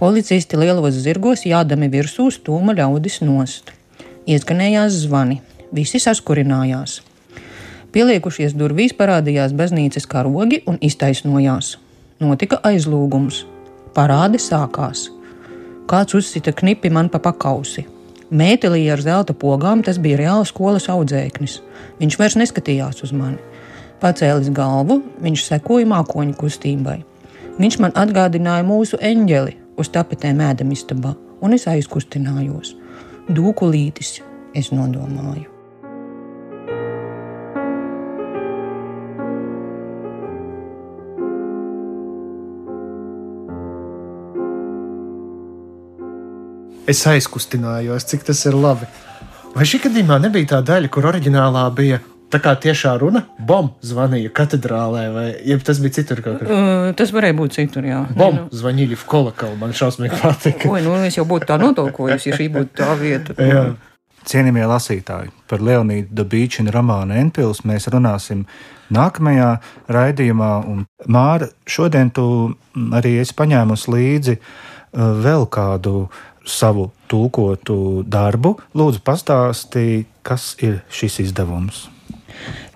Policisti 0.00 0.58
lielos 0.58 0.98
zirgos 1.04 1.44
jādami 1.46 1.92
virsū 1.92 2.32
stūma 2.34 2.74
ļaudis 2.74 3.20
nost. 3.22 3.70
Ieskanējās 4.28 4.98
zvani, 5.06 5.38
visi 5.72 5.96
saskurinājās. 6.02 6.98
Pieliekušies 7.90 8.52
durvīs 8.52 8.92
parādījās 8.98 9.54
baznīcas 9.56 10.04
karogi 10.06 10.60
un 10.68 10.76
iztaisnojās. 10.84 11.78
Notika 12.20 12.58
aizlūgums. 12.68 13.46
Parādi 13.96 14.38
sākās. 14.38 15.06
Kāds 15.88 16.14
uzsita 16.18 16.52
knipi 16.52 16.90
man 16.92 17.08
pa 17.08 17.18
pakausi. 17.18 17.86
Mētelī 18.30 18.84
ar 18.92 19.00
zelta 19.02 19.32
pogām 19.34 19.80
tas 19.82 19.98
bija 19.98 20.20
reāls 20.20 20.52
skolas 20.52 20.90
audzēknis. 20.92 21.56
Viņš 21.98 22.18
vairs 22.20 22.36
neskatījās 22.38 23.00
uz 23.02 23.14
mani. 23.16 23.40
Pacēlis 24.04 24.52
galvu, 24.52 25.00
viņš 25.24 25.46
sekoja 25.48 25.88
mākoņu 25.88 26.36
kustībai. 26.38 27.00
Viņš 27.56 27.80
man 27.80 27.96
atgādināja 27.96 28.68
mūsu 28.68 29.00
eņģeli 29.00 29.56
uz 29.80 29.90
tapetēm 29.96 30.44
ēdamistabā, 30.44 31.16
un 31.40 31.56
es 31.56 31.66
aizkustinājos. 31.72 32.76
Dūkulītis, 33.30 34.16
es 34.58 34.72
nodomāju. 34.74 35.46
Es 46.90 47.04
aizkustinājos, 47.06 48.02
cik 48.10 48.26
tas 48.26 48.40
ir 48.50 48.56
labi. 48.58 48.88
Vai 49.54 49.62
šī 49.62 49.78
gadījumā 49.84 50.18
nebija 50.24 50.56
tā 50.56 50.58
daļa, 50.66 50.90
kur 50.90 51.06
oriģinālā 51.12 51.68
bija 51.76 52.00
tā 52.30 52.40
kā 52.42 52.54
tiešā 52.62 52.94
runa? 53.00 53.24
Bom 53.38 53.72
zvanīja 53.84 54.32
katedrālē, 54.34 55.04
vai 55.14 55.26
jeb 55.46 55.62
tas 55.66 55.80
bija 55.82 55.98
citur 55.98 56.22
kaut 56.24 56.40
kur? 56.40 56.50
Uh, 56.50 56.88
tas 56.98 57.12
varēja 57.14 57.36
būt 57.38 57.58
citur, 57.58 57.86
jā. 57.86 58.04
Bom 58.16 58.40
Nu, 58.40 58.46
zvanīja 58.54 58.98
v 58.98 59.06
kolakalu, 59.10 59.58
man 59.60 59.74
šausmīgi 59.76 60.20
patika. 60.22 60.70
Oi, 60.70 60.82
nu 60.86 60.96
es 61.04 61.18
jau 61.18 61.26
būtu 61.28 61.48
tā 61.50 61.58
notolkojusi, 61.60 62.30
ja 62.30 62.38
šī 62.38 62.48
būtu 62.54 62.76
tā 62.80 62.94
vieta. 63.00 63.36
Jā. 63.36 63.64
Cienījamie 64.30 64.66
lasītāji, 64.68 65.30
par 65.48 65.62
Leonīdu 65.64 66.12
Dabīčinu 66.18 66.72
romānu 66.74 67.16
Enpils 67.16 67.62
mēs 67.64 67.88
runāsim 67.90 68.44
nākamajā 68.92 69.54
raidījumā. 69.88 70.50
Un, 70.68 70.82
Māra, 71.08 71.48
šodien 71.64 72.12
tu 72.14 72.26
arī 72.96 73.16
esi 73.22 73.36
paņēmusi 73.38 73.94
līdzi 73.94 74.36
uh, 74.36 75.14
vēl 75.24 75.48
kādu 75.50 76.10
savu 76.44 76.90
tulkotu 77.10 78.04
darbu. 78.08 78.58
Lūdzu, 78.76 79.00
pastāstīji, 79.06 80.04
kas 80.26 80.52
ir 80.60 80.82
šis 80.92 81.22
izdevums. 81.26 81.88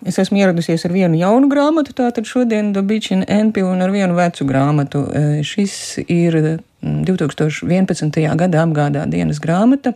Es 0.04 0.18
esmu 0.21 0.40
ieradusies 0.42 0.85
ar 0.85 0.92
vienu 0.92 1.16
jaunu 1.16 1.49
grāmatu, 1.49 1.94
tātad 1.97 2.28
šodien 2.28 2.73
Dabīčina 2.76 3.25
Enpila 3.40 3.73
un 3.73 3.85
ar 3.85 3.92
vienu 3.94 4.16
vecu 4.18 4.47
grāmatu. 4.49 5.04
E, 5.09 5.42
Šis 5.47 5.76
ir 6.04 6.37
mm, 6.37 7.04
2011. 7.09 8.21
gada 8.40 8.64
apgādā 8.66 9.06
dienas 9.09 9.40
grāmata. 9.40 9.94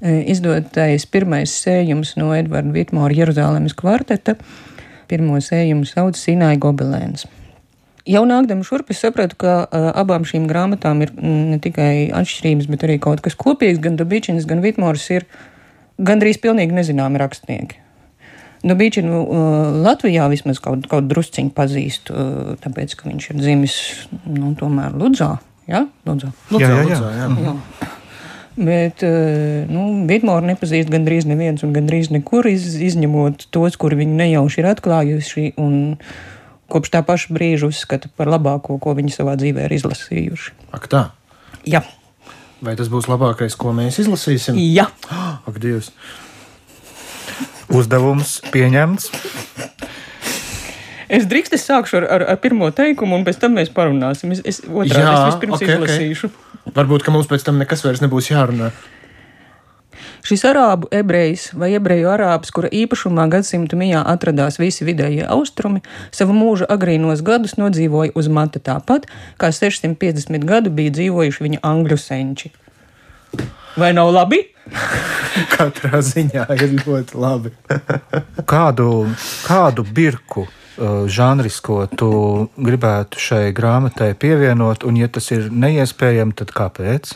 E, 0.00 0.22
Izdotais 0.32 1.04
pirmais 1.12 1.52
sējums 1.52 2.14
no 2.20 2.32
Edvarda 2.36 2.72
Vitmora 2.72 3.16
Jeruzalemes 3.16 3.76
kvarteta. 3.76 4.38
Pirmo 5.06 5.38
sējumu 5.42 5.86
sauc 5.86 6.16
Sināja 6.18 6.58
Gobelēns. 6.62 7.28
Jau 8.06 8.22
nākdama 8.22 8.62
šurp, 8.62 8.92
es 8.94 9.00
sapratu, 9.02 9.34
ka 9.42 9.52
uh, 9.66 9.88
abām 9.98 10.22
šīm 10.26 10.44
grāmatām 10.46 11.00
ir 11.02 11.10
mm, 11.10 11.40
ne 11.50 11.58
tikai 11.62 12.06
atšķirības, 12.14 12.68
bet 12.70 12.84
arī 12.86 13.00
kaut 13.02 13.22
kas 13.24 13.34
kopīgs. 13.38 13.82
Gan 13.82 13.98
Dabīčins, 13.98 14.46
gan 14.46 14.62
Vitmors 14.62 15.08
ir 15.10 15.26
gandrīz 15.98 16.38
pilnīgi 16.42 16.76
nezināmi 16.76 17.18
rakstnieki. 17.22 17.82
Dabīčinu 18.66 19.18
uh, 19.22 19.40
Latvijā 19.84 20.26
vismaz 20.32 20.58
kaut, 20.62 20.86
kaut 20.90 21.06
drusciņu 21.10 21.52
pazīstu, 21.54 22.14
uh, 22.14 22.54
tāpēc, 22.64 22.96
ka 22.98 23.08
viņš 23.10 23.28
ir 23.32 23.38
dzimis, 23.42 23.76
nu, 24.26 24.54
tomēr 24.58 24.96
Ludzā. 24.98 25.36
Jā, 25.70 25.84
Ludzā. 26.06 26.32
Lūdzu, 26.50 26.62
Jā, 26.62 26.70
jā, 26.70 26.80
jā. 26.82 26.86
lūdzu, 26.86 27.12
jā. 27.14 27.28
Jā. 27.46 27.92
Bet, 28.56 29.02
nu, 29.68 29.82
Vitmoru 30.08 30.46
nepazīst 30.48 30.88
gandrīz 30.88 31.26
neviens 31.28 31.60
un 31.66 31.74
gandrīz 31.76 32.08
nekur, 32.14 32.46
iz, 32.48 32.64
izņemot 32.86 33.50
tos, 33.52 33.76
kuri 33.76 33.98
viņu 34.00 34.16
nejauši 34.16 34.62
ir 34.62 34.68
atklājuši 34.70 35.44
un 35.60 35.74
kopš 36.72 36.94
tā 36.94 37.02
paša 37.04 37.34
brīža 37.36 37.68
uzskata 37.68 38.08
par 38.16 38.30
labāko, 38.32 38.78
ko 38.80 38.94
viņi 38.96 39.12
savā 39.12 39.34
dzīvē 39.36 39.66
ir 39.68 39.74
izlasījuši. 39.76 40.54
Ak, 40.72 40.88
tā. 40.88 41.02
Jā, 41.68 41.82
Vai 42.64 42.72
tas 42.72 42.88
būs 42.88 43.04
labākais, 43.10 43.52
ko 43.60 43.74
mēs 43.76 43.98
izlasīsim? 44.00 44.56
jā. 44.72 44.86
Ak, 45.48 45.58
Dievs. 45.60 45.90
Uzdevums 47.72 48.40
pieņemts. 48.54 49.10
Es 51.06 51.26
drīkst, 51.30 51.54
es 51.54 51.64
sākšu 51.66 52.00
ar, 52.00 52.08
ar, 52.16 52.26
ar 52.34 52.38
pirmo 52.42 52.68
teikumu, 52.74 53.14
un 53.18 53.24
pēc 53.26 53.38
tam 53.42 53.54
mēs 53.58 53.70
parunāsim. 53.74 54.34
Es, 54.34 54.42
es, 54.42 54.60
otrā, 54.66 55.02
Jā, 55.02 55.14
es 55.14 55.32
vispirms 55.32 55.58
ok, 55.58 55.62
okay, 55.62 55.78
ok. 55.78 55.86
izlasīšu. 55.86 56.30
Okay. 56.32 56.74
Varbūt, 56.76 57.06
ka 57.06 57.14
mums 57.14 57.30
pēc 57.30 57.46
tam 57.46 57.60
nekas 57.62 57.84
vairs 57.86 58.02
nebūs 58.02 58.32
jārunā. 58.32 58.72
Šis 60.26 60.42
arābu 60.48 60.88
ebrejs 60.90 61.52
vai 61.54 61.68
ebreju 61.78 62.08
arābs, 62.10 62.50
kura 62.50 62.66
īpašumā 62.74 63.28
gadsimta 63.30 63.78
mijā 63.78 64.00
atradās 64.10 64.58
visi 64.58 64.82
vidējie 64.88 65.22
austrumi, 65.30 65.84
savu 66.10 66.34
mūža 66.34 66.66
agrīnos 66.74 67.22
gadus 67.26 67.54
nodzīvoja 67.60 68.10
uz 68.18 68.26
mata 68.26 68.58
tāpat, 68.58 69.06
kā 69.38 69.52
650 69.54 70.42
gadu 70.48 70.74
bija 70.74 70.96
dzīvojuši 70.98 71.46
viņa 71.46 71.62
angļu 71.70 72.00
senči. 72.02 72.50
Vai 73.76 73.92
nav 73.92 74.08
labi? 74.14 74.38
Katrā 75.54 76.00
ziņā 76.00 76.46
ir 76.56 76.70
ļoti 76.80 77.18
labi. 77.20 77.52
Kādu, 78.52 78.88
kādu 79.44 79.84
birku 79.84 80.46
uh, 80.46 81.04
žanrisko 81.10 81.82
tu 81.92 82.08
gribētu 82.56 83.20
šai 83.20 83.50
grāmatai 83.56 84.14
pievienot, 84.16 84.86
un, 84.88 84.96
ja 84.96 85.10
tas 85.12 85.28
ir 85.34 85.50
neiespējami, 85.52 86.36
tad 86.40 86.54
kāpēc? 86.56 87.12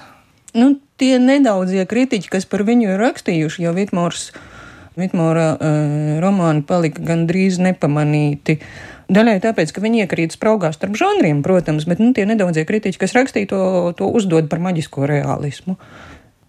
Nu, 0.58 0.74
tie 1.00 1.16
nedaudzie 1.22 1.86
kritiķi, 1.88 2.28
kas 2.32 2.44
par 2.50 2.66
viņu 2.68 2.92
ir 2.92 3.00
rakstījuši, 3.00 3.64
jo 3.64 3.72
Vitmors, 3.76 4.28
Vitmora 5.00 5.54
uh, 5.54 6.20
romāni 6.20 6.66
palika 6.68 7.00
gandrīz 7.08 7.56
nepamanīti. 7.62 8.58
Daļai 9.10 9.40
tāpēc, 9.42 9.72
ka 9.74 9.82
viņi 9.82 10.04
iekrīt 10.04 10.36
spraugās 10.36 10.76
starp 10.76 10.94
žanriem, 11.00 11.40
protams, 11.46 11.88
bet 11.88 12.02
nu, 12.02 12.12
tie 12.14 12.28
nedaudzie 12.28 12.66
kritiķi, 12.68 13.00
kas 13.00 13.16
rakstīja 13.16 13.48
to, 13.50 13.64
to 13.98 14.12
uzdod 14.12 14.52
par 14.52 14.60
maģisko 14.62 15.08
realismu. 15.08 15.80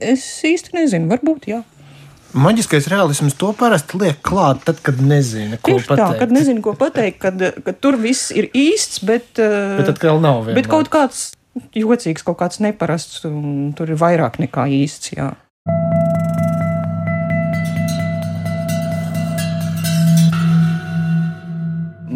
Es 0.01 0.23
īsti 0.47 0.73
nezinu, 0.77 1.09
varbūt 1.11 1.47
jā. 1.51 1.61
Maģiskais 2.31 2.87
realisms 2.87 3.35
to 3.35 3.49
parasti 3.59 3.99
liek 3.99 4.21
klāt, 4.23 4.61
tad, 4.63 4.77
kad 4.85 5.01
nezina, 5.03 5.57
ko 5.59 5.73
Tieši 5.73 5.87
tā, 5.89 5.95
pateikt. 5.97 6.19
kad 6.21 6.31
nezinu, 6.31 6.61
ko 6.63 6.73
pateikt, 6.79 7.17
kad, 7.19 7.43
kad 7.65 7.79
tur 7.83 7.97
viss 7.99 8.31
ir 8.31 8.47
īsts, 8.55 9.01
bet, 9.03 9.35
Bet 9.35 9.91
atkal 9.91 10.21
nav 10.23 10.45
vienmēr. 10.45 10.61
bet 10.61 10.69
kaut 10.71 10.87
kāds 10.93 11.25
jocīgs, 11.75 12.23
kaut 12.23 12.39
kāds 12.39 12.61
neparasts, 12.63 13.25
un 13.27 13.73
tur 13.75 13.91
ir 13.91 13.99
vairāk 13.99 14.39
nekā 14.39 14.63
īsts. 14.79 15.11
Jā. 15.17 15.33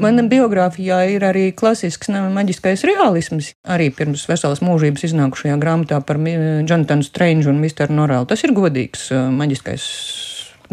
Manā 0.06 0.22
biogrāfijā 0.30 1.00
ir 1.16 1.24
arī 1.26 1.48
klasisks 1.58 2.12
maģiskais 2.14 2.84
realisms. 2.86 3.50
Arī 3.66 3.88
pirms 3.96 4.28
veselas 4.30 4.62
mūžības 4.62 5.08
iznākušajā 5.08 5.56
grāmatā 5.62 5.98
par 6.06 6.20
Jonatanu 6.22 7.06
Strange 7.08 7.50
un 7.50 7.58
Mr. 7.64 7.90
Norelu. 7.90 8.28
Tas 8.30 8.44
ir 8.46 8.54
godīgs 8.54 9.08
uh, 9.16 9.32
maģiskais. 9.34 9.88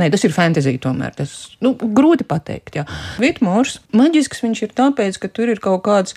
Nē, 0.00 0.10
tas 0.12 0.24
ir 0.24 0.34
fantāzija 0.36 0.80
tomēr. 0.84 1.16
Tas 1.16 1.32
nu, 1.64 1.72
grūti 1.80 2.26
pateikt. 2.28 2.76
Vitmors 3.22 3.78
maģisks 3.96 4.44
viņš 4.44 4.64
ir 4.66 4.76
tāpēc, 4.76 5.20
ka 5.22 5.32
tur 5.32 5.52
ir 5.52 5.64
kaut 5.64 5.84
kāds 5.88 6.16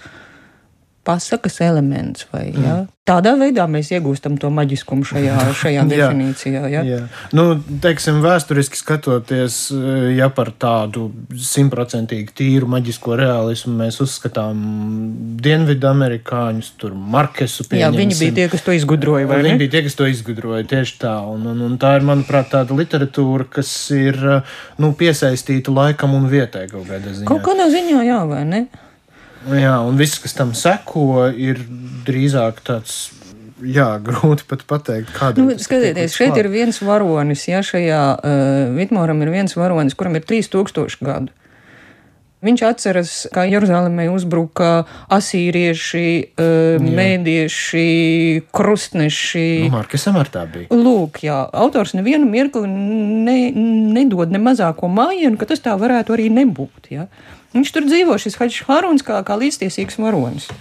pasakas 1.06 1.62
elements. 1.64 2.26
Vai, 2.34 2.50
ja? 2.58 2.82
Tādā 3.06 3.36
veidā 3.38 3.68
mēs 3.70 3.92
iegūstam 3.94 4.40
to 4.42 4.50
maģiskumu 4.50 5.06
šajā, 5.06 5.34
šajā 5.62 5.82
Jā. 5.84 5.90
definīcijā. 5.92 6.62
Ja? 6.74 6.82
Jā. 6.88 7.00
Nu, 7.38 7.44
teiksim, 7.84 8.18
vēsturiski 8.24 8.80
skatoties, 8.80 9.60
ja 10.18 10.32
par 10.34 10.50
tādu 10.58 11.12
simtprocentīgi 11.38 12.34
tīru 12.36 12.70
maģisko 12.74 13.18
realismu 13.20 13.76
mēs 13.84 14.00
uzskatām 14.02 14.64
dienvidamerikāņus, 15.46 16.72
tur 16.82 16.96
Markesu 16.98 17.66
Jā, 17.70 17.92
viņi 17.92 18.00
pieņemsim. 18.00 18.24
bija 18.26 18.36
tie, 18.40 18.48
kas 18.56 18.66
to 18.66 18.76
izgudroja. 18.76 19.28
vai 19.30 19.38
Viņi 19.44 19.52
ne? 19.54 19.60
bija 19.62 19.74
tie, 19.76 19.84
kas 19.86 19.98
to 20.00 20.08
izgudroja 20.10 20.66
tieši 20.74 20.98
tā. 21.02 21.14
Un, 21.30 21.46
un, 21.52 21.62
un 21.68 21.78
tā 21.82 21.96
ir, 22.00 22.08
manuprāt, 22.08 22.50
tāda 22.54 22.78
literatūra, 22.78 23.46
kas 23.58 23.70
ir 23.96 24.18
nu, 24.82 24.92
piesaistīta 24.98 25.74
laikam 25.74 26.18
un 26.18 26.26
vietai 26.32 26.66
kaut 26.72 26.90
kādā 26.90 27.14
ziņā. 27.14 27.30
Kaut 27.30 27.46
kādā 27.46 27.70
ziņā, 27.74 28.02
jā, 28.08 28.20
vai 28.30 28.42
ne? 28.50 28.64
Jā, 29.54 29.76
un 29.86 30.00
viss, 30.00 30.18
kas 30.22 30.34
tam 30.38 30.56
seko, 30.58 31.28
ir 31.30 31.62
drīzāk 32.08 32.64
tāds. 32.66 33.12
Jā, 33.66 33.96
grūti 34.04 34.44
pat 34.50 34.66
pateikt, 34.68 35.14
kāda 35.16 35.42
Nu, 35.42 35.54
skatieties, 35.62 36.18
šeit 36.18 36.36
ir 36.38 36.50
viens 36.52 36.82
varonis, 36.84 37.46
ja 37.48 37.62
šajā 37.64 38.02
uh, 38.18 38.74
Vitmoram 38.76 39.22
ir 39.24 39.32
viens 39.32 39.56
varonis, 39.56 39.96
kuram 39.98 40.18
ir 40.20 40.26
3000 40.28 41.00
gadu. 41.06 41.32
Viņš 42.44 42.62
atceras, 42.68 43.12
kā 43.34 43.46
Jeruzalemē 43.48 44.06
uzbruka 44.12 44.84
asīrieši, 45.14 46.08
uh, 46.36 46.84
mēdieši, 46.84 47.86
krustneši. 48.54 49.46
Nu, 49.66 49.72
Markesam 49.78 50.20
ar 50.20 50.30
tā 50.30 50.44
bija. 50.52 50.70
Lūk, 50.76 51.24
jā, 51.26 51.40
autors 51.56 51.96
nevienu 51.98 52.28
mirkli 52.30 52.68
ne, 52.70 53.38
nedod 53.96 54.34
ne 54.36 54.42
mazāko 54.44 54.92
mājienu, 54.92 55.40
ka 55.42 55.50
tas 55.50 55.64
tā 55.64 55.74
varētu 55.80 56.18
arī 56.18 56.28
nebūt. 56.34 56.92
Ja? 56.94 57.08
Viņš 57.56 57.72
tur 57.72 57.88
dzīvo, 57.88 58.18
šis 58.22 58.38
Haģis 58.42 58.66
Haruns, 58.68 59.06
kā, 59.06 59.22
kā 59.26 59.40
līdztiesīgs 59.40 59.98
varonis. 60.04 60.52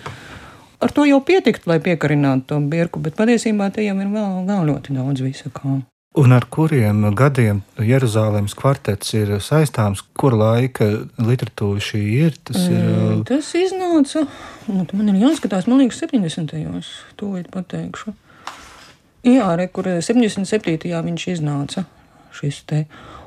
Ar 0.84 0.92
to 0.94 1.04
jau 1.08 1.18
pietiktu, 1.26 1.68
lai 1.70 1.80
piekarinātu 1.82 2.48
to 2.52 2.60
birku, 2.70 3.02
bet 3.02 3.18
patiesībā 3.18 3.70
te 3.74 3.84
jau 3.84 3.96
ir 3.98 4.14
vēl, 4.14 4.44
vēl 4.48 4.70
ļoti 4.70 4.96
daudz 4.96 5.24
visakā. 5.26 5.80
Un 6.14 6.30
ar 6.30 6.44
kuriem 6.46 7.00
gadiem 7.18 7.64
Jeruzalemes 7.82 8.52
kvartets 8.54 9.16
ir 9.18 9.32
saistāms, 9.42 10.04
kur 10.14 10.36
laika 10.38 10.86
literatūra 11.18 11.82
šī 11.82 12.02
ir? 12.20 12.36
Tas 12.46 12.68
ir 12.68 12.84
Mm, 12.84 13.24
Tas 13.26 13.48
iznāca, 13.58 14.22
nu, 14.68 14.86
man 14.92 15.10
ir 15.10 15.18
jāskatās, 15.24 15.66
man 15.66 15.82
liekas, 15.82 15.98
70. 16.04 16.54
gados, 16.54 16.92
tūlīt 17.18 17.50
pateikšu. 17.50 18.14
Jā, 19.26 19.48
re, 19.58 19.66
kur 19.66 19.88
77. 19.88 20.86
viņš 20.86 21.26
iznāca 21.34 21.84
šis 22.34 22.62
te. 22.68 22.84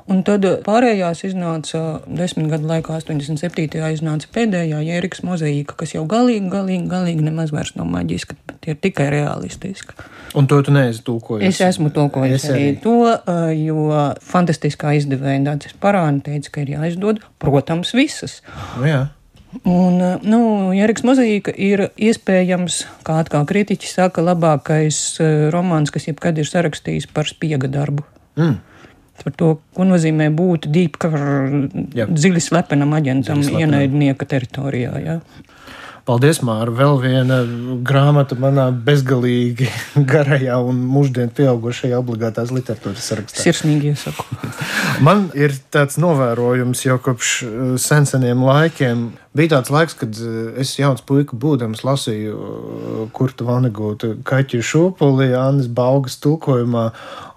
Un 0.08 0.22
tad 0.24 0.46
pārējās 0.64 1.26
iznāca 1.28 2.00
desmit 2.08 2.48
gadu 2.48 2.70
laikā, 2.70 2.96
87. 3.04 3.68
iznāca 3.92 4.30
pēdējā 4.32 4.80
Jēriks 4.86 5.20
mozaīka, 5.28 5.76
kas 5.76 5.92
jau 5.92 6.06
galīgi, 6.08 6.48
galīgi, 6.48 6.88
galīgi 6.88 7.26
nemaz 7.26 7.52
vairs 7.52 7.74
nav 7.76 7.90
maģiska, 7.92 8.38
ir 8.68 8.78
tikai 8.80 9.08
realistiska. 9.14 9.94
Un 10.36 10.46
to 10.50 10.60
tu 10.62 10.72
neesi 10.74 11.00
tulkojis? 11.06 11.46
Es 11.48 11.60
esmu 11.64 11.90
tulkojis 11.94 12.34
Es 12.36 12.48
arī 12.52 12.64
arī. 12.70 12.80
to, 12.84 12.96
jo 13.56 13.86
fantastiskā 14.28 14.92
izdevēja 14.98 15.44
Dārcis 15.46 15.76
Parāna 15.80 16.20
teica, 16.24 16.52
ka 16.52 16.64
ir 16.64 16.74
jāizdod, 16.76 17.22
protams, 17.40 17.94
visas. 17.96 18.42
Nu, 18.76 18.84
jā. 18.88 19.00
Un, 19.64 19.96
nu, 20.28 20.40
Jēriks 20.76 21.06
Mozaīka 21.08 21.54
ir 21.56 21.86
iespējams, 21.96 22.82
kā 23.06 23.16
atkal 23.22 23.46
kritiķi 23.48 23.88
saka, 23.88 24.20
labākais 24.26 24.98
romāns, 25.54 25.92
kas 25.94 26.10
jebkad 26.10 26.36
ir 26.38 26.48
sarakstījis 26.48 27.08
par 27.16 27.30
spiega 27.30 27.70
darbu. 27.72 28.04
Mm. 28.36 28.58
Par 29.24 29.34
to, 29.34 29.54
ko 29.74 29.86
nozīmē 29.88 30.28
būt 30.30 30.68
dziļi 30.70 32.42
slepenam 32.44 32.92
aģentam 32.94 33.40
ienaidnieka 33.42 34.28
teritorijā. 34.30 34.92
Jā. 35.02 35.16
Paldies, 36.08 36.38
Māra. 36.40 36.72
Vēl 36.72 36.94
viena 37.02 37.42
grāmata 37.84 38.36
manā 38.40 38.70
bezgalīgi 38.72 39.68
garajā 40.12 40.56
un 40.64 40.80
mūždien 40.88 41.28
pieaugušajā 41.36 41.98
obligātās 42.00 42.52
literatūras 42.54 43.10
sarakstā. 43.10 43.44
Sirsnīgi 43.44 43.92
iesaku. 43.92 44.24
Man 45.04 45.26
ir 45.36 45.52
tāds 45.74 46.00
novērojums 46.00 46.86
jau 46.86 46.96
kopš 47.04 47.34
eh, 47.44 47.72
sen 47.82 48.08
seniem 48.08 48.40
laikiem. 48.48 49.10
Bija 49.38 49.52
tāds 49.52 49.70
laiks, 49.70 49.94
kad 49.94 50.16
eh, 50.18 50.58
es 50.58 50.72
jauns 50.80 51.02
puika 51.06 51.36
būdams 51.38 51.84
lasīju 51.86 52.34
eh, 52.34 53.02
Kurta 53.14 53.46
Vanegūta 53.46 54.16
kaķu 54.26 54.58
šūpuli 54.66 55.28
Annas 55.38 55.68
Baugas 55.70 56.16
tulkojumā, 56.24 56.88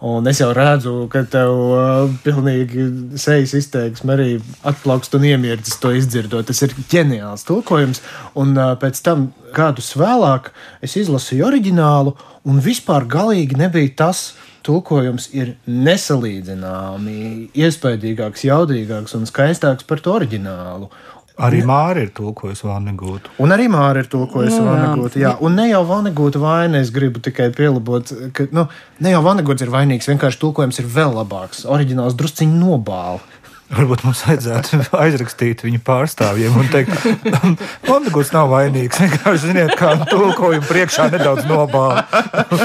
un 0.09 0.29
es 0.31 0.41
jau 0.41 0.49
redzu, 0.57 0.95
ka 1.13 1.21
tev 1.29 1.51
uh, 1.51 2.09
pilnīgi 2.25 2.87
sejas 3.21 3.53
izteiksme 3.59 4.15
arī 4.15 4.29
atplaukst 4.65 5.13
un 5.13 5.27
iemirdzis 5.29 5.77
to 5.83 5.91
izdzirdot. 5.93 6.47
Tas 6.49 6.63
ir 6.65 6.73
ģeniāls 6.89 7.45
tulkojums, 7.45 8.01
un 8.41 8.55
uh, 8.57 8.73
pēc 8.81 9.03
tam 9.05 9.29
gadus 9.53 9.93
vēlāk 9.99 10.49
es 10.81 10.97
izlasīju 10.97 11.45
oriģinālu, 11.51 12.15
un 12.49 12.63
vispār 12.65 13.05
galīgi 13.05 13.61
nebija 13.61 13.93
tas, 14.01 14.31
tulkojums 14.65 15.29
ir 15.33 15.55
nesalīdzināmi 15.65 17.49
iespaidīgāks, 17.57 18.45
jaudīgāks 18.45 19.15
un 19.17 19.25
skaistāks 19.29 19.87
par 19.89 20.01
to 20.03 20.13
oriģinālu. 20.19 20.89
Arī 21.39 21.61
Māra 21.65 22.03
ir 22.03 22.11
tulkojusi 22.15 22.67
Vanegūtu. 22.67 23.31
Un 23.41 23.55
arī 23.55 23.67
Māra 23.71 24.03
ir 24.03 24.09
tulkojusi 24.11 24.59
Nu, 24.61 24.75
nu, 24.99 25.09
jā. 25.15 25.33
Un 25.41 25.55
ne 25.57 25.69
jau 25.69 25.81
Vanegūta 25.87 26.41
vaina, 26.41 26.81
es 26.83 26.91
gribu 26.93 27.21
tikai 27.23 27.49
pielabot, 27.55 28.11
ka 28.35 28.49
nu, 28.51 28.67
ne 28.99 29.13
jau 29.13 29.21
Vanegūts 29.25 29.65
ir 29.65 29.71
vainīgs, 29.73 30.09
vienkārši 30.11 30.41
tulkojums 30.43 30.81
ir 30.83 30.89
vēl 30.91 31.15
labāks. 31.17 31.63
Oriģināls 31.65 32.17
drusciņš 32.19 32.57
nobāla. 32.59 33.21
Varbūt 33.71 34.01
mums 34.03 34.19
vajadzētu 34.27 34.81
aizrakstīt 35.03 35.61
viņu 35.63 35.79
pārstāvjiem 35.87 36.57
un 36.59 36.67
teikt, 36.73 36.91
Vanegūts 37.89 38.33
nav 38.35 38.49
vainīgs. 38.51 38.99
Vienkārši 38.99 39.45
ziniet, 39.45 39.71
kā 39.79 39.93
tulkojumu 40.09 40.67
priekšā 40.67 41.07
nedaudz 41.13 41.47
nobāla. 41.47 42.03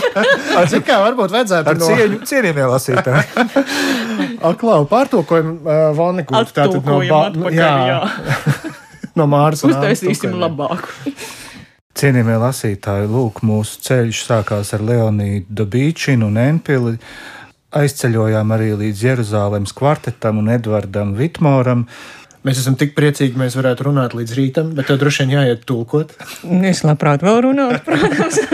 Cik 0.72 0.86
kā 0.88 0.98
varbūt 1.04 1.34
vajadzētu 1.36 1.70
Ar 1.70 1.78
cieņu, 1.78 2.18
cienījumie 2.26 2.66
lasītāji. 2.72 3.46
Aklau 4.50 4.82
pārtulkojumu 4.90 5.78
Vanegūtu. 5.96 6.56
tātad 6.56 6.82
no 6.90 6.98
jā. 7.54 8.00
No 9.18 9.26
Māras. 9.30 9.64
Uztaisīsim 9.66 10.36
labāku. 10.40 10.92
Cienījamie 11.96 12.36
lasītāji, 12.42 13.08
lūk, 13.08 13.40
mūsu 13.46 13.80
ceļš 13.86 14.18
sākās 14.26 14.74
ar 14.76 14.82
Leonīdu 14.84 15.48
Dabīčinu 15.62 16.28
un 16.28 16.36
Enpili. 16.42 16.98
Aizceļojām 17.76 18.52
arī 18.52 18.74
līdz 18.76 19.04
Jeruzalemes 19.06 19.72
kvartetam 19.76 20.42
un 20.42 20.52
Edvardam 20.52 21.14
Vitmoram. 21.16 21.86
Mēs 22.46 22.60
esam 22.60 22.76
tik 22.78 22.92
priecīgi, 22.94 23.32
ka 23.34 23.40
mēs 23.40 23.56
varētu 23.58 23.88
runāt 23.88 24.12
līdz 24.14 24.34
rītam, 24.36 24.68
bet 24.76 24.86
tev 24.86 25.00
droši 25.00 25.24
vien 25.24 25.32
jāiet 25.34 25.64
tulkot. 25.66 26.12
Es 26.68 26.84
labprāt 26.86 27.24
vēl 27.26 27.40
runātu, 27.48 27.82
protams. 27.88 28.40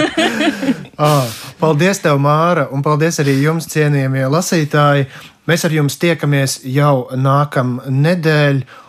Ah, 1.02 1.26
paldies, 1.58 1.98
tev, 2.04 2.18
Māra, 2.22 2.68
un 2.70 2.82
paldies 2.84 3.16
arī 3.18 3.32
jums, 3.40 3.66
cienījamie 3.72 4.22
lasītāji. 4.30 5.08
Mēs 5.50 5.64
ar 5.66 5.74
jums 5.74 5.96
tiekamies 5.98 6.60
jau 6.68 7.08
nākamā 7.18 7.90
nedēļa 7.90 8.82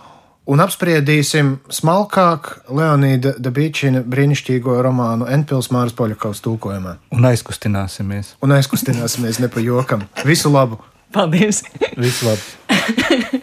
un 0.50 0.64
apspriedīsim 0.64 1.58
smalkāk 1.72 2.50
Leonīda 2.74 3.36
Dabīčina 3.42 4.04
brīnišķīgo 4.08 4.76
romānu 4.84 5.28
Enpils 5.32 5.72
Māras 5.74 5.96
Poļakovs 5.98 6.44
tulkojumā. 6.44 6.98
Un 7.16 7.30
aizkustināsimies. 7.30 8.36
Un 8.44 8.56
aizkustināsimies 8.58 9.40
ne 9.44 9.50
pa 9.52 9.64
jokam. 9.64 10.08
Visu 10.28 10.52
labu! 10.54 10.80
Paldies! 11.14 11.64
Visu 11.98 12.28
labi! 12.28 13.42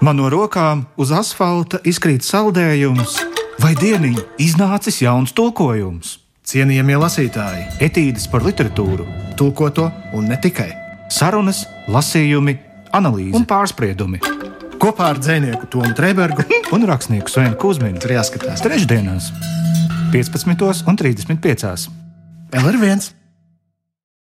Man 0.00 0.16
no 0.16 0.30
rokām 0.32 0.86
uz 0.96 1.10
asfalta 1.12 1.82
izkrīt 1.84 2.24
saldējums, 2.24 3.18
vai 3.60 3.74
dieniņ 3.76 4.16
iznācis 4.40 5.02
jauns 5.04 5.34
tulkojums. 5.36 6.16
Cienījamie 6.50 6.96
lasītāji, 6.98 7.66
Etīdes 7.84 8.24
par 8.32 8.42
literatūru, 8.42 9.04
tulkoto 9.38 9.90
un 10.16 10.26
ne 10.32 10.40
tikai. 10.40 10.72
sarunas, 11.10 11.66
lasījumi, 11.86 12.56
analīze 12.96 13.36
un 13.36 13.44
pārspriedumi. 13.46 14.39
Kopā 14.80 15.10
ar 15.12 15.18
dzinieku 15.20 15.66
Tomu 15.68 15.92
Trēbergu 15.96 16.46
Un 16.72 16.86
rakstnieku 16.88 17.28
Svenu 17.28 17.56
Kusminu 17.60 18.00
tur 18.00 18.14
jāskatās. 18.16 18.62
trešdienās, 18.64 19.28
15.35. 20.14 21.88
Vēl 22.56 22.68
ir 22.72 22.78
viens! 22.80 23.12